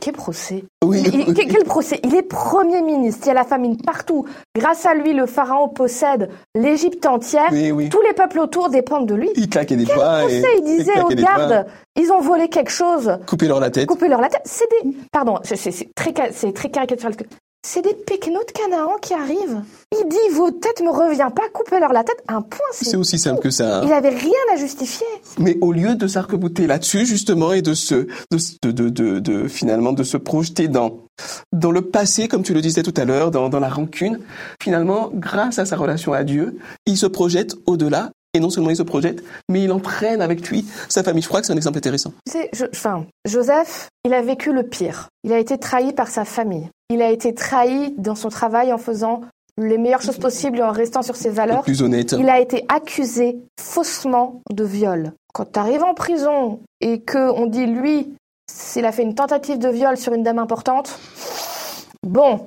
Quel 0.00 0.14
procès? 0.14 0.64
Oui. 0.84 1.02
quel 1.34 1.64
procès? 1.64 2.00
Il 2.04 2.14
est 2.14 2.22
premier 2.22 2.82
ministre. 2.82 3.22
Il 3.24 3.28
y 3.28 3.30
a 3.30 3.34
la 3.34 3.44
famine 3.44 3.76
partout. 3.78 4.26
Grâce 4.56 4.84
à 4.86 4.94
lui, 4.94 5.14
le 5.14 5.26
pharaon 5.26 5.68
possède 5.68 6.28
l'Égypte 6.54 7.06
entière. 7.06 7.48
Oui, 7.50 7.70
oui 7.70 7.90
les 8.02 8.14
peuples 8.14 8.40
autour 8.40 8.68
dépendent 8.68 9.06
de 9.06 9.14
lui. 9.14 9.30
Il 9.36 9.48
claquait 9.48 9.76
des 9.76 9.84
doigts. 9.84 10.30
Et, 10.30 10.42
il 10.58 10.64
disait 10.64 11.00
aux 11.00 11.08
gardes, 11.08 11.66
ils 11.96 12.10
ont 12.12 12.20
volé 12.20 12.48
quelque 12.48 12.70
chose. 12.70 13.18
Coupez-leur 13.26 13.60
la 13.60 13.70
tête. 13.70 13.86
Coupez-leur 13.86 14.20
la 14.20 14.28
tête. 14.28 14.42
C'est 14.44 14.68
des, 14.70 14.94
pardon, 15.10 15.38
c'est 15.42 15.94
très, 15.94 16.12
c'est 16.32 16.52
très 16.52 16.70
caricatural. 16.70 17.14
C'est 17.64 17.82
des 17.82 17.94
péquenots 17.94 18.42
de 18.44 18.50
Canaan 18.50 18.96
qui 19.00 19.14
arrivent. 19.14 19.62
Il 19.92 20.08
dit 20.08 20.34
vos 20.34 20.50
têtes 20.50 20.82
me 20.82 20.90
revient 20.90 21.28
pas, 21.34 21.44
coupez-leur 21.52 21.92
la 21.92 22.02
tête. 22.02 22.20
Un 22.26 22.42
point. 22.42 22.58
C'est 22.72 22.96
aussi 22.96 23.20
simple 23.20 23.40
que 23.40 23.50
ça. 23.50 23.78
Hein. 23.78 23.82
Il 23.84 23.92
avait 23.92 24.08
rien 24.08 24.32
à 24.52 24.56
justifier. 24.56 25.06
Mais 25.38 25.56
au 25.60 25.70
lieu 25.72 25.94
de 25.94 26.08
s'arc-bouter 26.08 26.66
là-dessus 26.66 27.06
justement 27.06 27.52
et 27.52 27.62
de 27.62 27.74
se, 27.74 27.94
de, 28.32 28.72
de, 28.72 28.88
de, 28.88 29.18
de, 29.20 29.46
finalement 29.46 29.92
de 29.92 30.02
se 30.02 30.16
projeter 30.16 30.66
dans 30.66 30.98
dans 31.52 31.70
le 31.70 31.82
passé, 31.82 32.26
comme 32.26 32.42
tu 32.42 32.52
le 32.52 32.60
disais 32.62 32.82
tout 32.82 32.94
à 32.96 33.04
l'heure, 33.04 33.30
dans, 33.30 33.48
dans 33.48 33.60
la 33.60 33.68
rancune, 33.68 34.18
finalement, 34.60 35.10
grâce 35.14 35.60
à 35.60 35.64
sa 35.66 35.76
relation 35.76 36.12
à 36.14 36.24
Dieu, 36.24 36.58
il 36.86 36.96
se 36.96 37.06
projette 37.06 37.54
au-delà 37.66 38.10
et 38.34 38.40
non 38.40 38.50
seulement 38.50 38.70
il 38.70 38.76
se 38.76 38.82
projette, 38.82 39.22
mais 39.50 39.62
il 39.62 39.72
entraîne 39.72 40.22
avec 40.22 40.48
lui 40.48 40.64
sa 40.88 41.02
famille. 41.02 41.22
Je 41.22 41.28
crois 41.28 41.40
que 41.40 41.46
c'est 41.46 41.52
un 41.52 41.56
exemple 41.56 41.78
intéressant. 41.78 42.12
Tu 42.26 42.32
sais, 42.32 42.50
je, 42.52 42.64
enfin, 42.72 43.06
Joseph, 43.26 43.88
il 44.04 44.14
a 44.14 44.22
vécu 44.22 44.52
le 44.52 44.62
pire. 44.62 45.08
Il 45.24 45.32
a 45.32 45.38
été 45.38 45.58
trahi 45.58 45.92
par 45.92 46.08
sa 46.08 46.24
famille. 46.24 46.68
Il 46.88 47.02
a 47.02 47.10
été 47.10 47.34
trahi 47.34 47.94
dans 47.98 48.14
son 48.14 48.30
travail 48.30 48.72
en 48.72 48.78
faisant 48.78 49.20
les 49.58 49.76
meilleures 49.76 50.00
choses 50.00 50.18
possibles 50.18 50.58
et 50.58 50.62
en 50.62 50.72
restant 50.72 51.02
sur 51.02 51.16
ses 51.16 51.28
valeurs. 51.28 51.62
plus 51.62 51.82
honnête. 51.82 52.14
Il 52.18 52.30
a 52.30 52.40
été 52.40 52.64
accusé 52.68 53.38
faussement 53.60 54.40
de 54.50 54.64
viol. 54.64 55.12
Quand 55.34 55.52
tu 55.52 55.58
arrives 55.58 55.84
en 55.84 55.94
prison 55.94 56.60
et 56.80 57.00
que 57.00 57.30
on 57.32 57.46
dit 57.46 57.66
lui, 57.66 58.14
s'il 58.50 58.86
a 58.86 58.92
fait 58.92 59.02
une 59.02 59.14
tentative 59.14 59.58
de 59.58 59.68
viol 59.68 59.98
sur 59.98 60.14
une 60.14 60.22
dame 60.22 60.38
importante, 60.38 60.98
bon, 62.02 62.46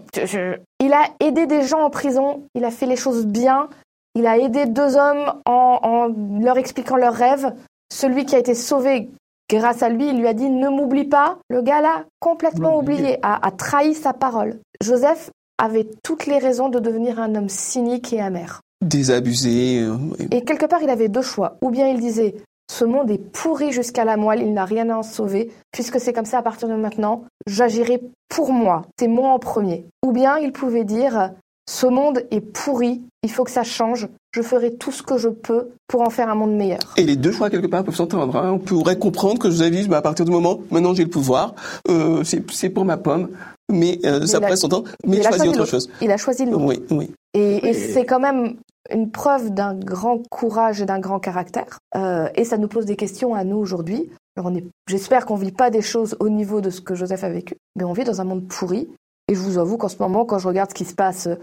il 0.80 0.94
a 0.94 1.04
aidé 1.20 1.46
des 1.46 1.62
gens 1.64 1.82
en 1.82 1.90
prison, 1.92 2.44
il 2.56 2.66
a 2.66 2.72
fait 2.72 2.88
les 2.88 2.96
choses 2.96 3.26
bien, 3.28 3.70
il 4.16 4.26
a 4.26 4.38
aidé 4.38 4.66
deux 4.66 4.96
hommes 4.96 5.34
en, 5.46 6.10
leur 6.42 6.58
expliquant 6.58 6.96
leurs 6.96 7.14
rêves. 7.14 7.54
Celui 7.94 8.26
qui 8.26 8.36
a 8.36 8.40
été 8.40 8.56
sauvé 8.56 9.10
grâce 9.50 9.84
à 9.84 9.90
lui, 9.90 10.10
il 10.10 10.18
lui 10.18 10.28
a 10.28 10.34
dit 10.34 10.50
ne 10.50 10.70
m'oublie 10.70 11.06
pas. 11.06 11.38
Le 11.50 11.62
gars 11.62 11.82
là, 11.82 12.06
complètement 12.20 12.80
oublié, 12.80 13.20
a, 13.22 13.52
trahi 13.52 13.94
sa 13.94 14.14
parole. 14.14 14.60
Joseph 14.82 15.30
avait 15.58 15.88
toutes 16.04 16.26
les 16.26 16.40
raisons 16.40 16.70
de 16.70 16.80
devenir 16.80 17.20
un 17.20 17.36
homme 17.36 17.50
cynique 17.50 18.12
et 18.14 18.22
amer. 18.22 18.62
Désabusé. 18.82 19.80
Euh, 19.80 19.98
et 20.32 20.44
quelque 20.44 20.66
part, 20.66 20.82
il 20.82 20.90
avait 20.90 21.08
deux 21.08 21.22
choix. 21.22 21.58
Ou 21.62 21.70
bien 21.70 21.88
il 21.88 22.00
disait 22.00 22.36
ce 22.72 22.84
monde 22.84 23.12
est 23.12 23.20
pourri 23.20 23.72
jusqu'à 23.72 24.06
la 24.06 24.18
moelle, 24.18 24.42
il 24.42 24.54
n'a 24.54 24.66
rien 24.66 24.90
à 24.90 24.98
en 24.98 25.04
sauver, 25.04 25.52
puisque 25.72 26.00
c'est 26.00 26.14
comme 26.14 26.26
ça 26.26 26.40
à 26.40 26.42
partir 26.42 26.68
de 26.68 26.74
maintenant, 26.74 27.24
j'agirai 27.48 28.02
pour 28.28 28.52
moi, 28.52 28.84
c'est 29.00 29.08
moi 29.08 29.30
en 29.30 29.40
premier. 29.40 29.86
Ou 30.04 30.12
bien 30.12 30.38
il 30.40 30.52
pouvait 30.52 30.84
dire 30.84 31.32
ce 31.68 31.88
monde 31.88 32.24
est 32.32 32.42
pourri, 32.42 33.02
il 33.24 33.32
faut 33.32 33.44
que 33.44 33.52
ça 33.52 33.64
change, 33.64 34.08
je 34.32 34.42
ferai 34.42 34.76
tout 34.76 34.92
ce 34.92 35.02
que 35.02 35.18
je 35.18 35.30
peux 35.30 35.70
pour 35.88 36.02
en 36.02 36.10
faire 36.10 36.30
un 36.30 36.36
monde 36.36 36.56
meilleur. 36.56 36.80
Et 36.98 37.04
les 37.04 37.16
deux 37.16 37.32
choix, 37.32 37.50
quelque 37.50 37.68
part, 37.68 37.84
peuvent 37.84 37.96
s'entendre. 37.96 38.36
Hein. 38.36 38.52
On 38.54 38.60
pourrait 38.60 39.00
comprendre 39.00 39.40
que 39.40 39.50
Joseph 39.50 39.72
dise, 39.72 39.88
bah, 39.88 39.98
à 39.98 40.02
partir 40.02 40.26
du 40.26 40.32
moment, 40.32 40.60
maintenant 40.70 40.94
j'ai 40.94 41.04
le 41.04 41.10
pouvoir, 41.10 41.56
euh, 41.90 42.24
c'est 42.24 42.70
pour 42.70 42.86
ma 42.86 42.98
pomme, 42.98 43.30
mais, 43.72 44.00
euh, 44.06 44.26
ça 44.26 44.40
pourrait 44.40 44.58
s'entendre, 44.58 44.90
mais 45.06 45.18
il 45.18 45.24
choisit 45.24 45.48
autre 45.48 45.66
chose. 45.66 45.90
Il 46.02 46.12
a 46.12 46.18
choisi 46.18 46.46
le 46.46 46.56
Oui, 46.56 46.84
oui. 46.92 47.12
Et, 47.34 47.70
et 47.70 47.74
c'est 47.74 48.06
quand 48.06 48.20
même 48.20 48.56
une 48.92 49.10
preuve 49.10 49.52
d'un 49.52 49.74
grand 49.74 50.20
courage 50.30 50.82
et 50.82 50.86
d'un 50.86 51.00
grand 51.00 51.20
caractère. 51.20 51.80
Euh, 51.96 52.30
et 52.36 52.44
ça 52.46 52.58
nous 52.58 52.68
pose 52.68 52.86
des 52.86 52.96
questions 52.96 53.34
à 53.34 53.44
nous 53.44 53.58
aujourd'hui. 53.58 54.10
J'espère 54.88 55.26
qu'on 55.26 55.36
vit 55.36 55.52
pas 55.52 55.70
des 55.70 55.82
choses 55.82 56.16
au 56.20 56.30
niveau 56.30 56.60
de 56.62 56.70
ce 56.70 56.82
que 56.82 56.94
Joseph 56.94 57.24
a 57.24 57.30
vécu, 57.30 57.56
mais 57.76 57.86
on 57.86 57.94
vit 57.94 58.04
dans 58.04 58.20
un 58.20 58.26
monde 58.26 58.46
pourri 58.48 58.90
et 59.28 59.36
je 59.36 59.40
vous 59.40 59.58
avoue 59.58 59.78
qu'en 59.78 59.90
ce 59.90 59.98
moment, 60.00 60.26
quand 60.26 60.40
je 60.40 60.48
regarde 60.48 60.70
ce 60.70 60.76
qui 60.76 60.86
se 60.86 60.96
passe 60.96 61.28
euh, 61.28 61.36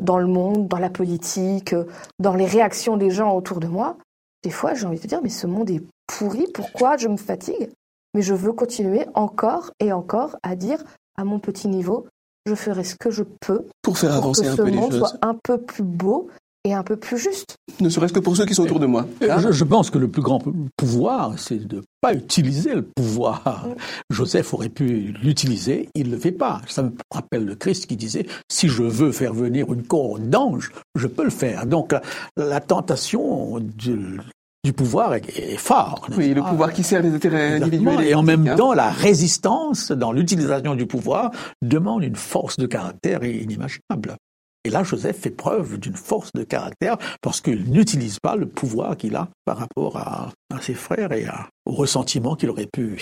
dans 0.00 0.18
le 0.18 0.26
monde, 0.26 0.68
dans 0.68 0.78
la 0.78 0.90
politique, 0.90 1.72
euh, 1.72 1.84
dans 2.18 2.34
les 2.34 2.46
réactions 2.46 2.96
des 2.96 3.10
gens 3.10 3.34
autour 3.36 3.60
de 3.60 3.66
moi, 3.66 3.96
des 4.42 4.50
fois 4.50 4.74
j'ai 4.74 4.86
envie 4.86 5.00
de 5.00 5.06
dire, 5.06 5.20
mais 5.22 5.28
ce 5.28 5.46
monde 5.46 5.70
est 5.70 5.82
pourri, 6.06 6.46
pourquoi 6.52 6.96
je 6.96 7.08
me 7.08 7.16
fatigue? 7.16 7.70
Mais 8.14 8.22
je 8.22 8.34
veux 8.34 8.52
continuer 8.52 9.06
encore 9.14 9.72
et 9.80 9.92
encore 9.92 10.36
à 10.42 10.54
dire, 10.54 10.82
à 11.16 11.24
mon 11.24 11.40
petit 11.40 11.68
niveau, 11.68 12.06
je 12.46 12.54
ferai 12.54 12.84
ce 12.84 12.94
que 12.94 13.10
je 13.10 13.24
peux 13.40 13.66
pour 13.82 13.98
faire 13.98 14.14
avancer 14.14 14.46
un 14.46 14.56
peu 14.56 14.68
les 14.68 14.80
choses. 14.80 14.98
Soit 14.98 15.18
un 15.22 15.34
peu 15.42 15.58
plus 15.58 15.82
beau 15.82 16.28
et 16.64 16.72
un 16.72 16.82
peu 16.82 16.96
plus 16.96 17.18
juste. 17.18 17.56
Ne 17.80 17.90
serait-ce 17.90 18.12
que 18.12 18.20
pour 18.20 18.36
ceux 18.36 18.46
qui 18.46 18.54
sont 18.54 18.62
autour 18.62 18.80
de 18.80 18.86
moi. 18.86 19.06
Je, 19.20 19.64
pense 19.64 19.90
que 19.90 19.98
le 19.98 20.08
plus 20.08 20.22
grand 20.22 20.42
pouvoir, 20.76 21.38
c'est 21.38 21.66
de 21.66 21.76
ne 21.76 21.82
pas 22.00 22.14
utiliser 22.14 22.74
le 22.74 22.82
pouvoir. 22.82 23.68
Joseph 24.10 24.54
aurait 24.54 24.70
pu 24.70 25.14
l'utiliser, 25.22 25.90
il 25.94 26.06
ne 26.06 26.12
le 26.12 26.18
fait 26.18 26.32
pas. 26.32 26.62
Ça 26.66 26.82
me 26.82 26.92
rappelle 27.10 27.44
le 27.44 27.54
Christ 27.54 27.86
qui 27.86 27.96
disait, 27.96 28.26
si 28.48 28.68
je 28.68 28.82
veux 28.82 29.12
faire 29.12 29.34
venir 29.34 29.72
une 29.72 29.82
couronne 29.82 30.30
d'ange, 30.30 30.72
je 30.94 31.06
peux 31.06 31.24
le 31.24 31.30
faire. 31.30 31.66
Donc 31.66 31.94
la, 32.36 32.60
tentation 32.60 33.60
du, 33.60 34.72
pouvoir 34.74 35.14
est, 35.14 35.58
forte. 35.58 36.10
Oui, 36.16 36.32
le 36.32 36.42
pouvoir 36.42 36.72
qui 36.72 36.82
sert 36.82 37.02
les 37.02 37.12
intérêts 37.12 37.56
individuels. 37.56 38.06
Et 38.06 38.14
en 38.14 38.22
même 38.22 38.54
temps, 38.56 38.72
la 38.72 38.88
résistance 38.88 39.92
dans 39.92 40.12
l'utilisation 40.12 40.74
du 40.74 40.86
pouvoir 40.86 41.30
demande 41.60 42.04
une 42.04 42.16
force 42.16 42.56
de 42.56 42.66
caractère 42.66 43.22
inimaginable. 43.22 44.16
Et 44.64 44.70
là, 44.70 44.82
Joseph 44.82 45.18
fait 45.20 45.30
preuve 45.30 45.78
d'une 45.78 45.94
force 45.94 46.30
de 46.34 46.42
caractère 46.42 46.96
parce 47.20 47.40
qu'il 47.40 47.70
n'utilise 47.70 48.18
pas 48.18 48.34
le 48.34 48.46
pouvoir 48.46 48.96
qu'il 48.96 49.14
a 49.14 49.28
par 49.44 49.58
rapport 49.58 49.96
à, 49.98 50.30
ses 50.60 50.74
frères 50.74 51.12
et 51.12 51.26
au 51.66 51.72
ressentiment 51.72 52.36
qu'il 52.36 52.48
aurait 52.48 52.68
pu 52.72 52.96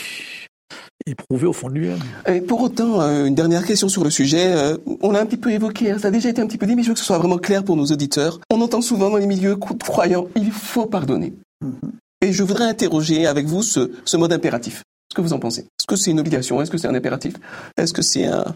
éprouver 1.06 1.46
au 1.46 1.52
fond 1.52 1.68
de 1.68 1.74
lui-même. 1.74 2.00
Et 2.26 2.40
pour 2.40 2.62
autant, 2.62 3.00
euh, 3.00 3.26
une 3.26 3.34
dernière 3.34 3.64
question 3.64 3.88
sur 3.88 4.02
le 4.04 4.10
sujet. 4.10 4.52
Euh, 4.54 4.78
on 5.02 5.10
l'a 5.10 5.20
un 5.20 5.26
petit 5.26 5.36
peu 5.36 5.50
évoqué, 5.50 5.90
hein, 5.90 5.98
ça 5.98 6.08
a 6.08 6.10
déjà 6.10 6.30
été 6.30 6.40
un 6.40 6.46
petit 6.46 6.58
peu 6.58 6.66
dit, 6.66 6.74
mais 6.74 6.82
je 6.82 6.88
veux 6.88 6.94
que 6.94 7.00
ce 7.00 7.04
soit 7.04 7.18
vraiment 7.18 7.38
clair 7.38 7.62
pour 7.62 7.76
nos 7.76 7.86
auditeurs. 7.86 8.40
On 8.50 8.60
entend 8.60 8.80
souvent 8.80 9.10
dans 9.10 9.18
les 9.18 9.26
milieux 9.26 9.56
croyants, 9.56 10.28
il 10.34 10.50
faut 10.50 10.86
pardonner. 10.86 11.34
Mm-hmm. 11.62 11.90
Et 12.22 12.32
je 12.32 12.42
voudrais 12.42 12.64
interroger 12.64 13.26
avec 13.26 13.46
vous 13.46 13.62
ce 13.62 14.16
mode 14.16 14.32
impératif. 14.32 14.82
Qu'est-ce 15.12 15.16
que 15.16 15.28
vous 15.28 15.34
en 15.34 15.40
pensez? 15.40 15.60
Est-ce 15.60 15.86
que 15.86 15.94
c'est 15.94 16.10
une 16.10 16.20
obligation? 16.20 16.62
Est-ce 16.62 16.70
que 16.70 16.78
c'est 16.78 16.88
un 16.88 16.94
impératif? 16.94 17.34
Est-ce 17.76 17.92
que 17.92 18.00
c'est 18.00 18.24
un, 18.24 18.54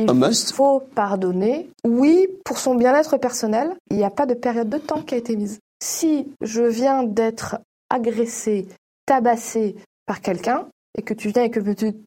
Il 0.00 0.54
faut 0.54 0.80
pardonner. 0.94 1.70
Oui, 1.84 2.26
pour 2.44 2.58
son 2.58 2.74
bien-être 2.74 3.18
personnel, 3.18 3.74
il 3.90 3.96
n'y 3.96 4.04
a 4.04 4.10
pas 4.10 4.26
de 4.26 4.34
période 4.34 4.68
de 4.68 4.78
temps 4.78 5.02
qui 5.02 5.14
a 5.14 5.18
été 5.18 5.36
mise. 5.36 5.58
Si 5.82 6.28
je 6.40 6.62
viens 6.62 7.02
d'être 7.02 7.58
agressé, 7.90 8.68
tabassé 9.06 9.76
par 10.06 10.20
quelqu'un, 10.20 10.66
et 10.98 11.02
que 11.02 11.14
tu 11.14 11.28
viens 11.28 11.44
et 11.44 11.50
que 11.50 11.60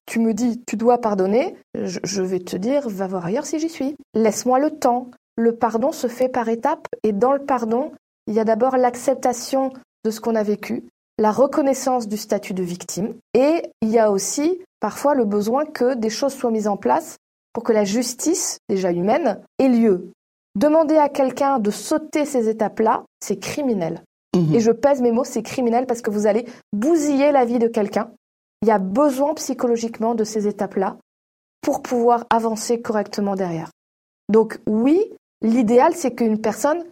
tu, 0.06 0.19
me 0.19 0.34
dis 0.34 0.62
tu 0.65 0.75
dois 0.75 0.99
pardonner, 0.99 1.56
je, 1.73 1.99
je 2.03 2.21
vais 2.21 2.39
te 2.39 2.58
dire 2.58 2.89
va 2.89 3.08
voir 3.08 3.25
ailleurs 3.25 3.45
si 3.45 3.60
j'y 3.60 3.69
suis. 3.69 3.95
Laisse-moi 4.13 4.60
le 4.60 4.71
temps. 4.71 5.10
Le 5.36 5.56
pardon 5.56 5.91
se 5.91 6.08
fait 6.08 6.29
par 6.29 6.49
étapes 6.49 6.88
et 7.03 7.12
dans 7.12 7.32
le 7.32 7.39
pardon, 7.39 7.91
il 8.27 8.34
y 8.34 8.39
a 8.39 8.43
d'abord 8.43 8.77
l'acceptation 8.77 9.73
de 10.06 10.12
ce 10.12 10.21
qu'on 10.21 10.36
a 10.36 10.43
vécu, 10.43 10.84
la 11.17 11.32
reconnaissance 11.32 12.08
du 12.08 12.17
statut 12.17 12.53
de 12.53 12.63
victime 12.63 13.15
et 13.34 13.63
il 13.82 13.89
y 13.89 13.99
a 13.99 14.12
aussi 14.12 14.60
parfois 14.79 15.15
le 15.15 15.25
besoin 15.25 15.65
que 15.65 15.95
des 15.95 16.10
choses 16.10 16.34
soient 16.34 16.51
mises 16.51 16.67
en 16.67 16.77
place 16.77 17.17
pour 17.53 17.63
que 17.63 17.71
la 17.71 17.85
justice, 17.85 18.57
déjà 18.67 18.91
humaine, 18.91 19.41
ait 19.59 19.69
lieu. 19.69 20.11
Demander 20.55 20.97
à 20.97 21.09
quelqu'un 21.09 21.59
de 21.59 21.71
sauter 21.71 22.25
ces 22.25 22.49
étapes-là, 22.49 23.03
c'est 23.19 23.39
criminel. 23.39 24.03
Mhm. 24.35 24.55
Et 24.55 24.59
je 24.59 24.71
pèse 24.71 25.01
mes 25.01 25.11
mots, 25.11 25.23
c'est 25.23 25.43
criminel 25.43 25.85
parce 25.85 26.01
que 26.01 26.11
vous 26.11 26.27
allez 26.27 26.45
bousiller 26.73 27.31
la 27.31 27.45
vie 27.45 27.59
de 27.59 27.67
quelqu'un. 27.67 28.09
Il 28.61 28.67
y 28.67 28.71
a 28.71 28.79
besoin 28.79 29.33
psychologiquement 29.35 30.15
de 30.15 30.23
ces 30.23 30.47
étapes-là 30.47 30.97
pour 31.61 31.81
pouvoir 31.81 32.25
avancer 32.29 32.81
correctement 32.81 33.35
derrière. 33.35 33.69
Donc 34.29 34.59
oui, 34.67 34.99
l'idéal, 35.41 35.93
c'est 35.95 36.13
qu'une 36.13 36.39
personne 36.39 36.83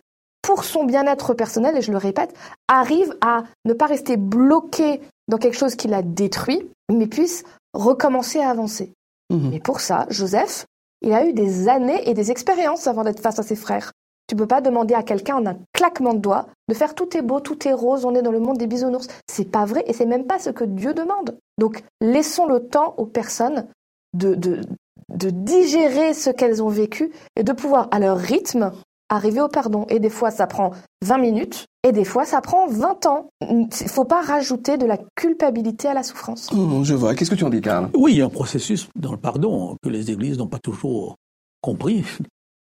pour 0.42 0.64
son 0.64 0.86
bien-être 0.86 1.34
personnel, 1.34 1.78
et 1.78 1.82
je 1.82 1.92
le 1.92 1.98
répète, 1.98 2.34
arrive 2.68 3.16
à 3.22 3.44
ne 3.66 3.74
pas 3.74 3.86
rester 3.86 4.18
bloqué 4.18 5.00
dans 5.28 5.38
quelque 5.38 5.58
chose 5.58 5.76
qui 5.76 5.88
l'a 5.88 6.02
détruit, 6.02 6.68
mais 6.92 7.08
puisse 7.08 7.44
recommencer 7.74 8.40
à 8.40 8.50
avancer. 8.50 8.92
Mhm. 9.32 9.54
Et 9.54 9.60
pour 9.60 9.80
ça, 9.80 10.06
Joseph, 10.10 10.66
il 11.02 11.14
a 11.14 11.26
eu 11.26 11.34
des 11.34 11.68
années 11.68 12.08
et 12.08 12.14
des 12.14 12.30
expériences 12.32 12.88
avant 12.88 13.04
d'être 13.04 13.22
face 13.22 13.40
à 13.40 13.44
ses 13.44 13.56
frères. 13.56 13.92
Tu 14.28 14.36
peux 14.36 14.48
pas 14.48 14.62
demander 14.62 14.94
à 14.94 15.04
quelqu'un 15.04 15.38
en 15.38 15.46
un 15.46 15.58
claquement 15.74 16.14
de 16.14 16.20
doigts 16.20 16.48
de 16.70 16.74
faire 16.74 16.96
tout 16.96 17.18
est 17.18 17.22
beau, 17.22 17.40
tout 17.40 17.68
est 17.68 17.74
rose, 17.74 18.06
on 18.06 18.16
est 18.16 18.22
dans 18.22 18.32
le 18.32 18.40
monde 18.40 18.58
des 18.58 18.68
bisounours. 18.68 19.08
C'est 19.28 19.50
pas 19.50 19.66
vrai 19.66 19.84
et 19.88 19.94
c'est 19.94 20.06
même 20.06 20.26
pas 20.26 20.40
ce 20.40 20.50
que 20.52 20.64
Dieu 20.64 20.94
demande. 20.94 21.38
Donc 21.58 21.84
laissons 22.00 22.46
le 22.46 22.68
temps 22.68 22.94
aux 22.98 23.06
personnes 23.06 23.68
de 24.14 24.62
digérer 25.10 26.14
ce 26.14 26.30
qu'elles 26.30 26.64
ont 26.64 26.70
vécu 26.70 27.12
et 27.36 27.44
de 27.44 27.52
pouvoir 27.52 27.88
à 27.92 28.00
leur 28.00 28.18
rythme 28.18 28.72
arriver 29.12 29.42
au 29.42 29.48
pardon. 29.48 29.86
Et 29.90 30.00
des 30.00 30.10
fois, 30.10 30.32
ça 30.32 30.48
prend 30.48 30.72
20 31.04 31.18
minutes, 31.20 31.66
et 31.88 31.92
des 31.92 32.06
fois, 32.06 32.26
ça 32.26 32.42
prend 32.42 32.68
20 32.68 33.06
ans. 33.06 33.30
Il 33.48 33.68
ne 33.68 33.88
faut 33.88 34.06
pas 34.06 34.22
rajouter 34.22 34.78
de 34.78 34.86
la 34.86 34.98
culpabilité 35.16 35.88
à 35.88 35.94
la 35.94 36.02
souffrance. 36.02 36.52
Mmh, 36.52 36.84
je 36.84 36.96
vois. 36.96 37.14
Qu'est-ce 37.14 37.30
que 37.30 37.36
tu 37.36 37.44
en 37.44 37.50
dis, 37.50 37.62
Karl? 37.62 37.90
Oui, 37.94 38.14
il 38.14 38.18
y 38.18 38.22
a 38.22 38.26
un 38.26 38.30
processus 38.30 38.90
dans 38.96 39.12
le 39.12 39.18
pardon 39.18 39.76
que 39.84 39.90
les 39.90 40.10
églises 40.10 40.38
n'ont 40.38 40.48
pas 40.48 40.60
toujours 40.60 41.18
compris. 41.62 42.04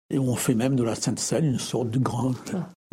Et 0.10 0.20
on 0.20 0.36
fait 0.36 0.56
même 0.56 0.76
de 0.76 0.84
la 0.84 0.96
Sainte 0.96 1.20
Seine 1.20 1.46
une 1.46 1.60
sorte 1.60 1.89
de 1.89 2.00
grand 2.00 2.34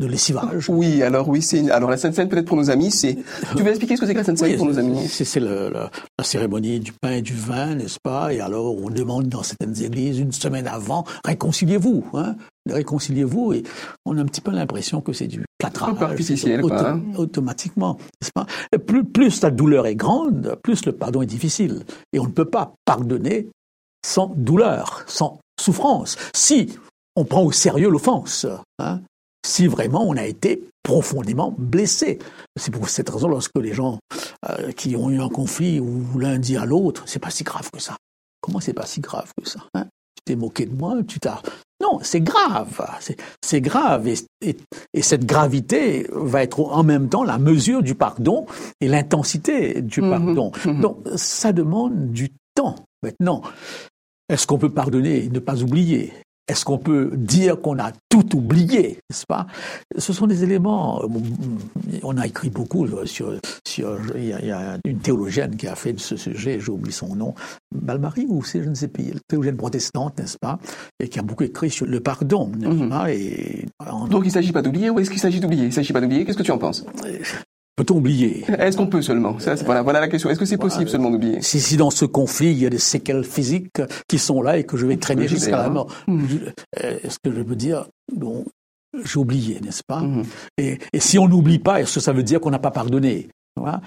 de 0.01 0.07
lessivage. 0.07 0.67
Oui, 0.69 1.03
alors 1.03 1.29
oui, 1.29 1.41
c'est 1.41 1.69
alors 1.69 1.89
la 1.89 1.97
Sainte 1.97 2.15
Seine 2.15 2.27
peut-être 2.27 2.47
pour 2.47 2.57
nos 2.57 2.69
amis, 2.69 2.91
c'est. 2.91 3.17
Tu 3.55 3.63
veux 3.63 3.69
expliquer 3.69 3.95
ce 3.95 4.01
que 4.01 4.07
c'est 4.07 4.13
que 4.13 4.19
la 4.19 4.23
Sainte 4.25 4.39
Seine 4.39 4.57
pour 4.57 4.65
nos 4.65 4.79
amis? 4.79 5.07
C'est 5.07 5.39
la, 5.39 5.89
cérémonie 6.23 6.79
du 6.79 6.91
pain 6.91 7.11
et 7.11 7.21
du 7.21 7.33
vin, 7.33 7.75
n'est-ce 7.75 7.99
pas? 8.03 8.33
Et 8.33 8.41
alors 8.41 8.75
on 8.75 8.89
demande 8.89 9.29
dans 9.29 9.43
certaines 9.43 9.81
églises 9.81 10.19
une 10.19 10.31
semaine 10.31 10.67
avant, 10.67 11.05
réconciliez-vous, 11.23 12.03
hein? 12.15 12.35
Réconciliez-vous 12.69 13.53
et 13.53 13.63
on 14.05 14.17
a 14.17 14.21
un 14.21 14.25
petit 14.25 14.41
peu 14.41 14.51
l'impression 14.51 15.01
que 15.01 15.13
c'est 15.13 15.27
du 15.27 15.43
plâtrage, 15.57 15.95
hein. 16.01 17.01
automatiquement, 17.17 17.97
n'est-ce 18.21 18.31
pas? 18.33 18.45
Plus, 18.85 19.03
plus 19.03 19.41
la 19.41 19.51
douleur 19.51 19.87
est 19.87 19.95
grande, 19.95 20.57
plus 20.63 20.85
le 20.85 20.91
pardon 20.91 21.21
est 21.21 21.27
difficile, 21.27 21.83
et 22.13 22.19
on 22.19 22.25
ne 22.25 22.31
peut 22.31 22.45
pas 22.45 22.73
pardonner 22.85 23.47
sans 24.05 24.31
douleur, 24.35 25.03
sans 25.07 25.39
souffrance. 25.59 26.17
Si 26.33 26.69
on 27.15 27.25
prend 27.25 27.43
au 27.43 27.51
sérieux 27.51 27.89
l'offense, 27.89 28.45
hein, 28.79 29.01
si 29.45 29.67
vraiment 29.67 30.03
on 30.03 30.15
a 30.15 30.25
été 30.25 30.63
profondément 30.83 31.53
blessé. 31.57 32.19
C'est 32.55 32.71
pour 32.71 32.89
cette 32.89 33.09
raison, 33.09 33.27
lorsque 33.27 33.57
les 33.57 33.73
gens 33.73 33.99
euh, 34.49 34.71
qui 34.71 34.95
ont 34.95 35.09
eu 35.09 35.21
un 35.21 35.29
conflit 35.29 35.79
ou 35.79 36.17
l'un 36.17 36.37
dit 36.37 36.57
à 36.57 36.65
l'autre, 36.65 37.03
c'est 37.05 37.19
pas 37.19 37.29
si 37.29 37.43
grave 37.43 37.69
que 37.71 37.79
ça. 37.79 37.97
Comment 38.41 38.59
c'est 38.59 38.73
pas 38.73 38.85
si 38.85 39.01
grave 39.01 39.31
que 39.39 39.47
ça 39.47 39.59
hein? 39.73 39.85
Tu 40.15 40.23
t'es 40.25 40.35
moqué 40.35 40.65
de 40.65 40.75
moi, 40.75 40.97
tu 41.07 41.19
t'as... 41.19 41.41
Non, 41.81 41.99
c'est 42.03 42.21
grave, 42.21 42.85
c'est 43.43 43.61
grave. 43.61 44.07
Et, 44.07 44.57
cette 45.01 45.25
gravité 45.25 46.07
va 46.11 46.43
être 46.43 46.59
en 46.59 46.83
même 46.83 47.09
temps 47.09 47.23
la 47.23 47.39
mesure 47.39 47.81
du 47.81 47.95
pardon 47.95 48.45
et 48.81 48.87
l'intensité 48.87 49.81
du 49.81 50.01
mhm. 50.01 50.09
pardon. 50.09 50.51
Mhm. 50.65 50.81
Donc 50.81 50.97
ça 51.15 51.53
demande 51.53 52.11
du 52.11 52.29
temps. 52.53 52.75
Maintenant, 53.01 53.41
est-ce 54.29 54.45
qu'on 54.45 54.59
peut 54.59 54.69
pardonner 54.69 55.25
et 55.25 55.29
ne 55.29 55.39
pas 55.39 55.63
oublier? 55.63 56.13
Est-ce 56.47 56.65
qu'on 56.65 56.77
peut 56.77 57.11
dire 57.15 57.61
qu'on 57.61 57.79
a 57.79 57.91
tout 58.09 58.35
oublié, 58.35 58.99
n'est-ce 59.09 59.25
pas? 59.25 59.47
Ce 59.97 60.11
sont 60.11 60.27
des 60.27 60.43
éléments. 60.43 61.01
Euh, 61.03 61.07
on 62.03 62.17
a 62.17 62.27
écrit 62.27 62.49
beaucoup 62.49 62.87
sur. 63.05 63.39
sur 63.65 63.97
il, 64.15 64.25
y 64.25 64.51
a, 64.51 64.77
une 64.85 64.99
théologienne 64.99 65.55
qui 65.55 65.67
a 65.67 65.75
fait 65.75 65.93
de 65.93 65.99
ce 65.99 66.17
sujet, 66.17 66.59
j'ai 66.59 66.71
oublié 66.71 66.91
son 66.91 67.15
nom, 67.15 67.33
Balmary 67.73 68.25
ou 68.27 68.43
c'est 68.43 68.63
je 68.63 68.69
ne 68.69 68.75
sais 68.75 68.87
plus, 68.87 69.13
théologienne 69.27 69.57
protestante, 69.57 70.19
n'est-ce 70.19 70.37
pas? 70.37 70.59
Et 70.99 71.07
qui 71.07 71.19
a 71.19 71.21
beaucoup 71.21 71.43
écrit 71.43 71.69
sur 71.69 71.85
le 71.85 71.99
pardon. 71.99 72.51
Mhm. 72.57 72.91
et, 73.09 73.65
Donc 74.09 74.23
il 74.23 74.27
ne 74.27 74.31
s'agit 74.31 74.51
pas 74.51 74.61
d'oublier 74.61 74.89
ou 74.89 74.99
est-ce 74.99 75.09
qu'il 75.09 75.19
s'agit 75.19 75.39
d'oublier? 75.39 75.63
Il 75.63 75.69
ne 75.69 75.73
s'agit 75.73 75.93
pas 75.93 76.01
d'oublier. 76.01 76.25
Qu'est-ce 76.25 76.37
que 76.37 76.43
tu 76.43 76.51
en 76.51 76.57
penses? 76.57 76.85
Euh, 77.05 77.19
Peut-on 77.75 77.97
oublier 77.97 78.45
Est-ce 78.59 78.77
qu'on 78.77 78.87
peut 78.87 79.01
seulement? 79.01 79.37
Voilà, 79.65 79.81
voilà, 79.81 79.99
la 79.99 80.07
question. 80.07 80.29
Est-ce 80.29 80.39
que 80.39 80.45
c'est 80.45 80.57
possible 80.57 80.89
seulement 80.89 81.09
d'oublier? 81.09 81.41
Si, 81.41 81.59
si 81.59 81.77
dans 81.77 81.89
ce 81.89 82.05
conflit, 82.05 82.51
il 82.51 82.59
y 82.59 82.65
a 82.65 82.69
des 82.69 82.77
séquelles 82.77 83.23
physiques 83.23 83.81
qui 84.07 84.19
sont 84.19 84.41
là 84.41 84.57
et 84.57 84.65
que 84.65 84.77
je 84.77 84.85
vais 84.85 84.97
traîner 84.97 85.27
jusqu'à 85.27 85.57
la 85.57 85.69
mort, 85.69 85.87
hmm. 86.07 86.25
euh, 86.83 86.99
est-ce 87.03 87.17
que 87.23 87.33
je 87.33 87.41
peux 87.41 87.55
dire, 87.55 87.85
bon, 88.13 88.45
j'ai 89.03 89.19
oublié, 89.19 89.59
n'est-ce 89.61 89.83
pas? 89.87 90.01
Hmm. 90.01 90.23
et, 90.57 90.79
et, 90.91 90.99
si 90.99 91.17
on 91.17 91.27
n'oublie 91.27 91.59
pas, 91.59 91.81
est-ce 91.81 91.95
que 91.95 91.99
ça 92.01 92.11
veut 92.11 92.23
dire 92.23 92.39
qu'on 92.41 92.51
n'a 92.51 92.59
pas 92.59 92.71
pardonné? 92.71 93.29
Voilà. 93.55 93.81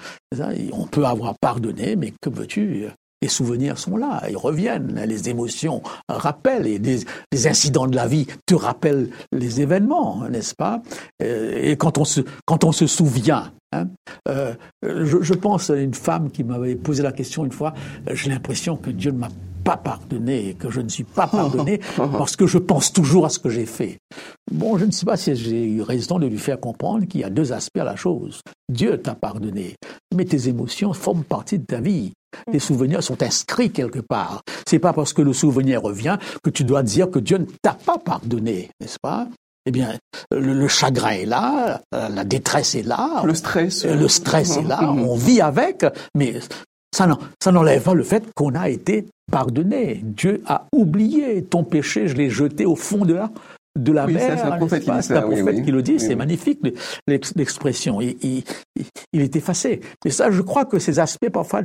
On 0.71 0.85
peut 0.85 1.05
avoir 1.05 1.35
pardonné, 1.39 1.95
mais 1.95 2.13
que 2.21 2.29
veux-tu? 2.29 2.87
Les 3.21 3.27
souvenirs 3.27 3.77
sont 3.77 3.97
là, 3.97 4.23
ils 4.29 4.37
reviennent, 4.37 5.03
les 5.05 5.29
émotions 5.29 5.81
rappellent, 6.09 6.67
et 6.67 6.79
les, 6.79 7.47
incidents 7.47 7.87
de 7.87 7.95
la 7.95 8.07
vie 8.07 8.27
te 8.45 8.55
rappellent 8.55 9.09
les 9.31 9.61
événements, 9.61 10.23
n'est-ce 10.29 10.55
pas? 10.55 10.81
Euh, 11.21 11.59
Et 11.61 11.75
quand 11.75 11.97
on 11.97 12.05
se, 12.05 12.21
quand 12.45 12.63
on 12.63 12.71
se 12.71 12.87
souvient, 12.87 13.51
hein, 13.71 13.87
euh, 14.27 14.53
je, 14.83 15.21
je, 15.21 15.33
pense 15.33 15.69
à 15.69 15.75
une 15.75 15.93
femme 15.93 16.31
qui 16.31 16.43
m'avait 16.43 16.75
posé 16.75 17.03
la 17.03 17.11
question 17.11 17.45
une 17.45 17.51
fois, 17.51 17.73
j'ai 18.11 18.29
l'impression 18.29 18.77
que 18.77 18.89
Dieu 18.89 19.11
ne 19.11 19.17
m'a 19.17 19.29
pas 19.65 19.77
pardonné, 19.77 20.55
que 20.57 20.69
je 20.69 20.79
ne 20.79 20.87
suis 20.87 21.03
pas 21.03 21.27
pardonné 21.27 21.79
parce 21.97 22.37
que 22.37 22.45
je 22.45 22.59
pense 22.59 22.93
toujours 22.93 23.25
à 23.25 23.29
ce 23.29 23.39
que 23.39 23.49
j'ai 23.49 23.65
fait. 23.65 23.97
Bon, 24.51 24.77
je 24.77 24.85
ne 24.85 24.91
sais 24.91 25.05
pas 25.05 25.17
si 25.17 25.35
j'ai 25.35 25.65
eu 25.65 25.81
raison 25.81 26.19
de 26.19 26.27
lui 26.27 26.37
faire 26.37 26.59
comprendre 26.59 27.05
qu'il 27.05 27.21
y 27.21 27.23
a 27.23 27.31
deux 27.31 27.51
aspects 27.51 27.79
à 27.79 27.83
la 27.83 27.95
chose. 27.95 28.41
Dieu 28.71 29.01
t'a 29.01 29.15
pardonné, 29.15 29.75
mais 30.15 30.23
tes 30.23 30.47
émotions 30.47 30.93
forment 30.93 31.23
partie 31.23 31.57
de 31.57 31.65
ta 31.65 31.81
vie. 31.81 32.13
Tes 32.51 32.59
souvenirs 32.59 33.03
sont 33.03 33.21
inscrits 33.23 33.71
quelque 33.71 33.99
part. 33.99 34.41
C'est 34.67 34.79
pas 34.79 34.93
parce 34.93 35.13
que 35.13 35.21
le 35.21 35.33
souvenir 35.33 35.81
revient 35.81 36.17
que 36.43 36.49
tu 36.49 36.63
dois 36.63 36.83
dire 36.83 37.09
que 37.09 37.19
Dieu 37.19 37.37
ne 37.37 37.45
t'a 37.61 37.73
pas 37.73 37.97
pardonné, 37.97 38.69
n'est-ce 38.79 38.99
pas? 39.01 39.27
Eh 39.67 39.71
bien, 39.71 39.95
le, 40.31 40.67
chagrin 40.67 41.11
est 41.11 41.25
là, 41.25 41.81
la 41.91 42.23
détresse 42.23 42.75
est 42.75 42.83
là, 42.83 43.23
le 43.25 43.33
stress, 43.33 43.83
le 43.83 44.07
stress 44.07 44.57
est 44.57 44.63
là, 44.63 44.91
on 44.91 45.15
vit 45.15 45.41
avec, 45.41 45.83
mais 46.13 46.39
ça 46.95 47.51
n'enlève 47.51 47.81
pas 47.81 47.95
le 47.95 48.03
fait 48.03 48.23
qu'on 48.35 48.53
a 48.53 48.69
été 48.69 49.07
pardonné. 49.31 50.01
Dieu 50.03 50.43
a 50.45 50.67
oublié 50.71 51.43
ton 51.43 51.63
péché, 51.63 52.07
je 52.07 52.15
l'ai 52.15 52.29
jeté 52.29 52.65
au 52.65 52.75
fond 52.75 53.05
de 53.05 53.15
la, 53.15 53.31
de 53.77 53.91
la 53.91 54.07
mer. 54.07 54.37
C'est 54.37 54.43
un 54.43 54.57
prophète, 54.57 54.83
qui, 55.63 55.71
le 55.71 55.81
dit, 55.81 55.99
c'est 55.99 56.15
magnifique 56.15 56.59
l'expression. 57.07 58.01
Il, 58.01 58.15
il, 58.21 58.43
il, 59.13 59.21
est 59.21 59.35
effacé. 59.35 59.81
Mais 60.03 60.11
ça, 60.11 60.31
je 60.31 60.41
crois 60.41 60.65
que 60.65 60.79
ces 60.79 60.99
aspects 60.99 61.29
parfois 61.29 61.61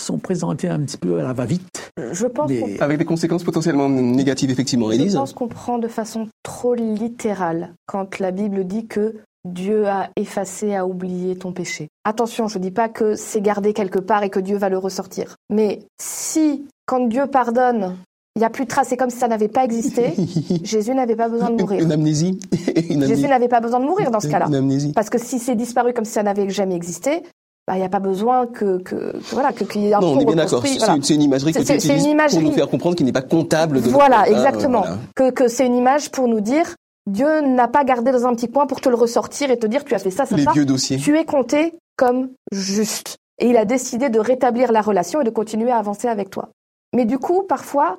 sont 0.00 0.18
présentés 0.18 0.68
un 0.68 0.80
petit 0.80 0.98
peu 0.98 1.20
à 1.20 1.22
la 1.22 1.32
va-vite. 1.32 1.92
Je 2.12 2.26
pense 2.26 2.50
avec 2.80 2.98
des 2.98 3.04
conséquences 3.04 3.44
potentiellement 3.44 3.88
négatives, 3.88 4.50
effectivement, 4.50 4.90
Élise. 4.90 5.12
Je 5.12 5.18
pense 5.18 5.32
qu'on 5.32 5.48
prend 5.48 5.78
de 5.78 5.88
façon 5.88 6.28
trop 6.42 6.74
littérale 6.74 7.74
quand 7.86 8.18
la 8.18 8.30
Bible 8.30 8.64
dit 8.64 8.86
que 8.86 9.14
Dieu 9.44 9.86
a 9.88 10.08
effacé, 10.16 10.74
a 10.74 10.86
oublié 10.86 11.36
ton 11.36 11.52
péché. 11.52 11.88
Attention, 12.04 12.48
je 12.48 12.58
ne 12.58 12.62
dis 12.62 12.70
pas 12.70 12.88
que 12.88 13.14
c'est 13.14 13.42
gardé 13.42 13.74
quelque 13.74 13.98
part 13.98 14.22
et 14.22 14.30
que 14.30 14.40
Dieu 14.40 14.56
va 14.56 14.70
le 14.70 14.78
ressortir. 14.78 15.36
Mais 15.50 15.80
si, 16.00 16.66
quand 16.86 17.06
Dieu 17.08 17.26
pardonne, 17.26 17.96
il 18.36 18.40
n'y 18.40 18.44
a 18.44 18.50
plus 18.50 18.64
de 18.64 18.68
traces. 18.68 18.88
C'est 18.88 18.96
comme 18.96 19.10
si 19.10 19.18
ça 19.18 19.28
n'avait 19.28 19.48
pas 19.48 19.64
existé. 19.64 20.14
Jésus 20.64 20.94
n'avait 20.94 21.16
pas 21.16 21.28
besoin 21.28 21.50
de 21.50 21.60
mourir. 21.60 21.82
Une 21.82 21.92
amnésie. 21.92 22.38
Jésus 22.76 23.28
n'avait 23.28 23.48
pas 23.48 23.60
besoin 23.60 23.80
de 23.80 23.84
mourir 23.84 24.10
dans 24.10 24.20
ce 24.20 24.28
cas-là. 24.28 24.48
Parce 24.94 25.10
que 25.10 25.18
si 25.18 25.38
c'est 25.38 25.54
disparu 25.54 25.92
comme 25.92 26.04
si 26.04 26.12
ça 26.12 26.22
n'avait 26.22 26.48
jamais 26.50 26.74
existé, 26.74 27.22
bah, 27.66 27.76
il 27.76 27.78
n'y 27.78 27.84
a 27.84 27.88
pas 27.88 28.00
besoin 28.00 28.46
que, 28.46 28.78
que, 28.78 29.16
voilà, 29.32 29.52
qu'il 29.52 29.82
y 29.82 29.88
ait 29.88 29.94
un 29.94 30.00
Non, 30.00 30.14
on 30.14 30.20
est 30.20 30.24
bien 30.26 30.36
d'accord. 30.36 30.62
C'est 30.66 31.14
une 31.14 31.22
imagerie 31.22 31.52
que 31.52 31.60
tu 31.60 31.72
utilises 31.74 32.06
pour 32.30 32.42
nous 32.42 32.52
faire 32.52 32.68
comprendre 32.68 32.96
qu'il 32.96 33.06
n'est 33.06 33.12
pas 33.12 33.22
comptable 33.22 33.80
de 33.80 33.88
Voilà, 33.88 34.28
exactement. 34.28 34.84
Que, 35.14 35.30
que 35.30 35.48
c'est 35.48 35.66
une 35.66 35.76
image 35.76 36.10
pour 36.10 36.28
nous 36.28 36.40
dire, 36.40 36.74
Dieu 37.06 37.40
n'a 37.40 37.68
pas 37.68 37.84
gardé 37.84 38.12
dans 38.12 38.26
un 38.26 38.34
petit 38.34 38.50
coin 38.50 38.66
pour 38.66 38.80
te 38.80 38.88
le 38.88 38.94
ressortir 38.94 39.50
et 39.50 39.58
te 39.58 39.66
dire, 39.66 39.84
tu 39.84 39.94
as 39.94 39.98
fait 39.98 40.10
ça, 40.10 40.26
ça, 40.26 40.36
Les 40.36 40.44
ça. 40.44 40.52
vieux 40.52 40.64
dossiers. 40.64 40.98
Tu 40.98 41.16
es 41.18 41.24
compté 41.24 41.74
comme 41.96 42.30
juste. 42.52 43.16
Et 43.38 43.48
il 43.48 43.56
a 43.56 43.64
décidé 43.64 44.10
de 44.10 44.18
rétablir 44.18 44.72
la 44.72 44.80
relation 44.80 45.20
et 45.20 45.24
de 45.24 45.30
continuer 45.30 45.70
à 45.70 45.78
avancer 45.78 46.08
avec 46.08 46.30
toi. 46.30 46.50
Mais 46.94 47.04
du 47.04 47.18
coup, 47.18 47.42
parfois, 47.42 47.98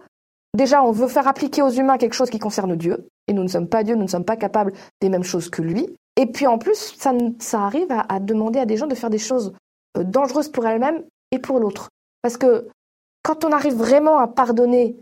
Déjà, 0.55 0.83
on 0.83 0.91
veut 0.91 1.07
faire 1.07 1.27
appliquer 1.27 1.61
aux 1.61 1.69
humains 1.69 1.97
quelque 1.97 2.13
chose 2.13 2.29
qui 2.29 2.39
concerne 2.39 2.75
Dieu, 2.75 3.09
et 3.27 3.33
nous 3.33 3.43
ne 3.43 3.49
sommes 3.49 3.67
pas 3.67 3.83
Dieu, 3.83 3.95
nous 3.95 4.03
ne 4.03 4.09
sommes 4.09 4.23
pas 4.23 4.37
capables 4.37 4.71
des 5.01 5.09
mêmes 5.09 5.23
choses 5.23 5.49
que 5.49 5.61
lui. 5.61 5.89
Et 6.15 6.27
puis 6.27 6.47
en 6.47 6.57
plus, 6.57 6.95
ça, 6.97 7.61
arrive 7.61 7.87
à, 7.91 8.19
demander 8.21 8.59
à 8.59 8.65
des 8.65 8.77
gens 8.77 8.87
de 8.87 8.95
faire 8.95 9.09
des 9.09 9.17
choses 9.17 9.53
euh, 9.97 10.03
dangereuses 10.03 10.49
pour 10.49 10.65
elles-mêmes 10.65 11.03
et 11.31 11.39
pour 11.39 11.59
l'autre. 11.59 11.89
Parce 12.21 12.37
que 12.37 12.69
quand 13.21 13.43
on 13.43 13.51
arrive 13.51 13.75
vraiment 13.75 14.17
à 14.17 14.27
pardonner, 14.27 14.95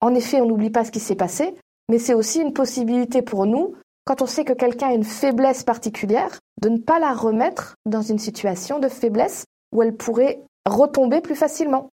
en 0.00 0.12
effet, 0.14 0.40
on 0.40 0.46
n'oublie 0.46 0.70
pas 0.70 0.84
ce 0.84 0.90
qui 0.90 1.00
s'est 1.00 1.14
passé, 1.14 1.54
mais 1.88 2.00
c'est 2.00 2.14
aussi 2.14 2.40
une 2.40 2.52
possibilité 2.52 3.22
pour 3.22 3.46
nous, 3.46 3.74
quand 4.04 4.22
on 4.22 4.26
sait 4.26 4.44
que 4.44 4.52
quelqu'un 4.52 4.88
a 4.88 4.94
une 4.94 5.04
faiblesse 5.04 5.62
particulière, 5.62 6.40
de 6.60 6.68
ne 6.68 6.78
pas 6.78 6.98
la 6.98 7.12
remettre 7.12 7.76
dans 7.86 8.02
une 8.02 8.18
situation 8.18 8.80
de 8.80 8.88
faiblesse 8.88 9.44
où 9.72 9.82
elle 9.82 9.96
pourrait 9.96 10.40
retomber 10.64 11.20
plus 11.20 11.36
facilement. 11.36 11.90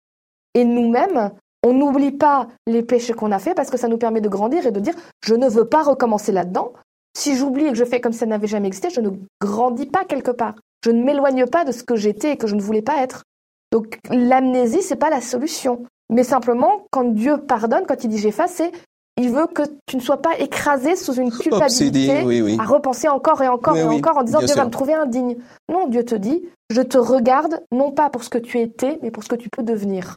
Et 0.55 0.65
nous-mêmes, 0.65 1.33
on 1.63 1.73
n'oublie 1.73 2.13
pas 2.13 2.49
les 2.67 2.83
péchés 2.83 3.13
qu'on 3.13 3.33
a 3.33 3.39
faits 3.39 3.55
parce 3.55 3.71
que 3.71 3.77
ça 3.77 3.89
nous 3.89 3.99
permet 3.99 4.21
de 4.21 4.29
grandir 4.29 4.67
et 4.67 4.73
de 4.73 4.81
dire 4.81 4.95
je 5.25 5.35
ne 5.35 5.49
veux 5.49 5.67
pas 5.67 5.83
recommencer 5.83 6.33
là-dedans. 6.33 6.73
Si 7.17 7.37
j'oublie 7.37 7.67
et 7.67 7.71
que 7.71 7.77
je 7.77 7.85
fais 7.85 8.01
comme 8.01 8.13
ça 8.13 8.27
n'avait 8.27 8.47
jamais 8.47 8.69
existé, 8.69 8.89
je 8.91 9.01
ne 9.01 9.11
grandis 9.41 9.87
pas 9.87 10.05
quelque 10.05 10.31
part. 10.31 10.55
Je 10.85 10.91
ne 10.91 11.03
m'éloigne 11.03 11.47
pas 11.47 11.65
de 11.65 11.73
ce 11.73 11.85
que 11.85 11.95
j'étais 11.95 12.33
et 12.33 12.37
que 12.37 12.47
je 12.47 12.55
ne 12.55 12.61
voulais 12.61 12.83
pas 12.83 13.03
être. 13.03 13.23
Donc 13.71 13.99
l'amnésie, 14.11 14.83
c'est 14.83 14.97
pas 14.97 15.11
la 15.11 15.21
solution. 15.21 15.85
Mais 16.11 16.25
simplement, 16.25 16.87
quand 16.91 17.05
Dieu 17.05 17.39
pardonne, 17.39 17.85
quand 17.87 18.03
il 18.05 18.09
dit 18.09 18.19
j'efface, 18.19 18.53
c'est 18.55 18.73
il 19.19 19.31
veut 19.31 19.47
que 19.47 19.63
tu 19.87 19.97
ne 19.97 20.01
sois 20.01 20.23
pas 20.23 20.39
écrasé 20.39 20.97
sous 20.97 21.15
une 21.15 21.31
culpabilité 21.39 22.57
à 22.59 22.65
repenser 22.65 23.09
encore 23.09 23.43
et 23.43 23.49
encore 23.49 23.77
et 23.77 23.83
encore 23.83 24.19
en 24.19 24.23
disant 24.23 24.41
Dieu 24.41 24.55
va 24.55 24.65
me 24.65 24.71
trouver 24.71 24.95
indigne. 24.95 25.37
Non, 25.71 25.87
Dieu 25.87 26.05
te 26.05 26.15
dit 26.15 26.43
je 26.71 26.81
te 26.81 26.97
regarde 26.97 27.63
non 27.71 27.93
pas 27.93 28.09
pour 28.09 28.25
ce 28.25 28.31
que 28.31 28.39
tu 28.39 28.59
étais, 28.59 28.99
mais 29.03 29.11
pour 29.11 29.23
ce 29.23 29.29
que 29.29 29.37
tu 29.37 29.51
peux 29.51 29.63
devenir. 29.63 30.17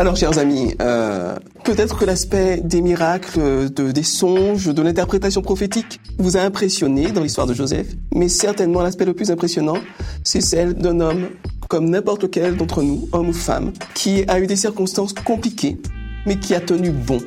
Alors, 0.00 0.14
chers 0.14 0.38
amis, 0.38 0.76
euh, 0.80 1.34
peut-être 1.64 1.98
que 1.98 2.04
l'aspect 2.04 2.58
des 2.58 2.82
miracles, 2.82 3.68
de, 3.68 3.90
des 3.90 4.04
songes, 4.04 4.72
de 4.72 4.80
l'interprétation 4.80 5.42
prophétique 5.42 6.00
vous 6.18 6.36
a 6.36 6.40
impressionné 6.40 7.10
dans 7.10 7.20
l'histoire 7.20 7.48
de 7.48 7.52
Joseph, 7.52 7.88
mais 8.14 8.28
certainement 8.28 8.80
l'aspect 8.80 9.06
le 9.06 9.12
plus 9.12 9.32
impressionnant, 9.32 9.78
c'est 10.22 10.40
celle 10.40 10.74
d'un 10.74 11.00
homme 11.00 11.30
comme 11.68 11.90
n'importe 11.90 12.22
lequel 12.22 12.56
d'entre 12.56 12.80
nous, 12.84 13.08
homme 13.10 13.30
ou 13.30 13.32
femme, 13.32 13.72
qui 13.94 14.22
a 14.28 14.38
eu 14.38 14.46
des 14.46 14.54
circonstances 14.54 15.12
compliquées, 15.12 15.78
mais 16.26 16.38
qui 16.38 16.54
a 16.54 16.60
tenu 16.60 16.92
bon, 16.92 17.18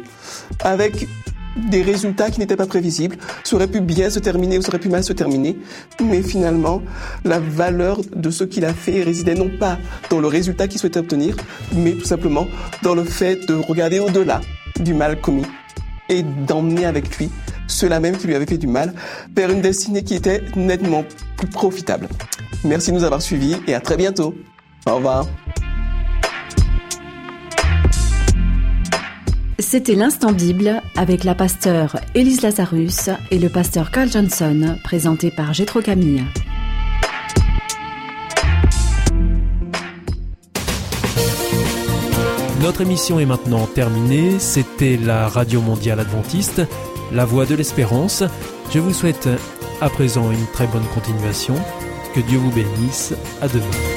avec 0.63 1.09
des 1.55 1.81
résultats 1.81 2.29
qui 2.29 2.39
n'étaient 2.39 2.55
pas 2.55 2.65
prévisibles. 2.65 3.17
Ça 3.43 3.55
aurait 3.55 3.67
pu 3.67 3.81
bien 3.81 4.09
se 4.09 4.19
terminer 4.19 4.57
ou 4.57 4.61
ça 4.61 4.69
aurait 4.69 4.79
pu 4.79 4.89
mal 4.89 5.03
se 5.03 5.13
terminer. 5.13 5.57
Mais 6.01 6.21
finalement, 6.21 6.81
la 7.25 7.39
valeur 7.39 8.01
de 8.15 8.29
ce 8.29 8.43
qu'il 8.43 8.65
a 8.65 8.73
fait 8.73 9.03
résidait 9.03 9.35
non 9.35 9.49
pas 9.59 9.77
dans 10.09 10.19
le 10.19 10.27
résultat 10.27 10.67
qu'il 10.67 10.79
souhaitait 10.79 10.99
obtenir, 10.99 11.35
mais 11.73 11.93
tout 11.93 12.05
simplement 12.05 12.47
dans 12.83 12.95
le 12.95 13.03
fait 13.03 13.45
de 13.47 13.55
regarder 13.55 13.99
au-delà 13.99 14.41
du 14.79 14.93
mal 14.93 15.19
commis 15.19 15.45
et 16.09 16.23
d'emmener 16.23 16.85
avec 16.85 17.17
lui 17.17 17.29
cela 17.71 17.99
même 17.99 18.17
qui 18.17 18.27
lui 18.27 18.35
avait 18.35 18.45
fait 18.45 18.57
du 18.57 18.67
mal 18.67 18.93
vers 19.35 19.49
une 19.49 19.61
destinée 19.61 20.03
qui 20.03 20.15
était 20.15 20.43
nettement 20.55 21.03
plus 21.37 21.47
profitable. 21.47 22.07
Merci 22.63 22.91
de 22.91 22.97
nous 22.97 23.03
avoir 23.03 23.21
suivis 23.21 23.55
et 23.67 23.73
à 23.73 23.79
très 23.79 23.97
bientôt. 23.97 24.35
Au 24.85 24.95
revoir. 24.95 25.25
C'était 29.61 29.93
l'instant 29.93 30.31
Bible 30.31 30.81
avec 30.97 31.23
la 31.23 31.35
pasteur 31.35 31.99
Élise 32.15 32.41
Lazarus 32.41 33.09
et 33.29 33.37
le 33.37 33.47
pasteur 33.47 33.91
Carl 33.91 34.11
Johnson, 34.11 34.75
présenté 34.83 35.29
par 35.29 35.53
Gétro 35.53 35.81
Camille. 35.81 36.23
Notre 42.61 42.81
émission 42.81 43.19
est 43.19 43.25
maintenant 43.25 43.67
terminée. 43.67 44.39
C'était 44.39 44.97
la 44.97 45.27
Radio 45.27 45.61
Mondiale 45.61 45.99
Adventiste, 45.99 46.63
la 47.11 47.25
voix 47.25 47.45
de 47.45 47.55
l'espérance. 47.55 48.23
Je 48.73 48.79
vous 48.79 48.93
souhaite 48.93 49.29
à 49.79 49.89
présent 49.89 50.31
une 50.31 50.47
très 50.53 50.67
bonne 50.67 50.87
continuation. 50.93 51.55
Que 52.15 52.19
Dieu 52.21 52.39
vous 52.39 52.51
bénisse. 52.51 53.13
À 53.41 53.47
demain. 53.47 53.90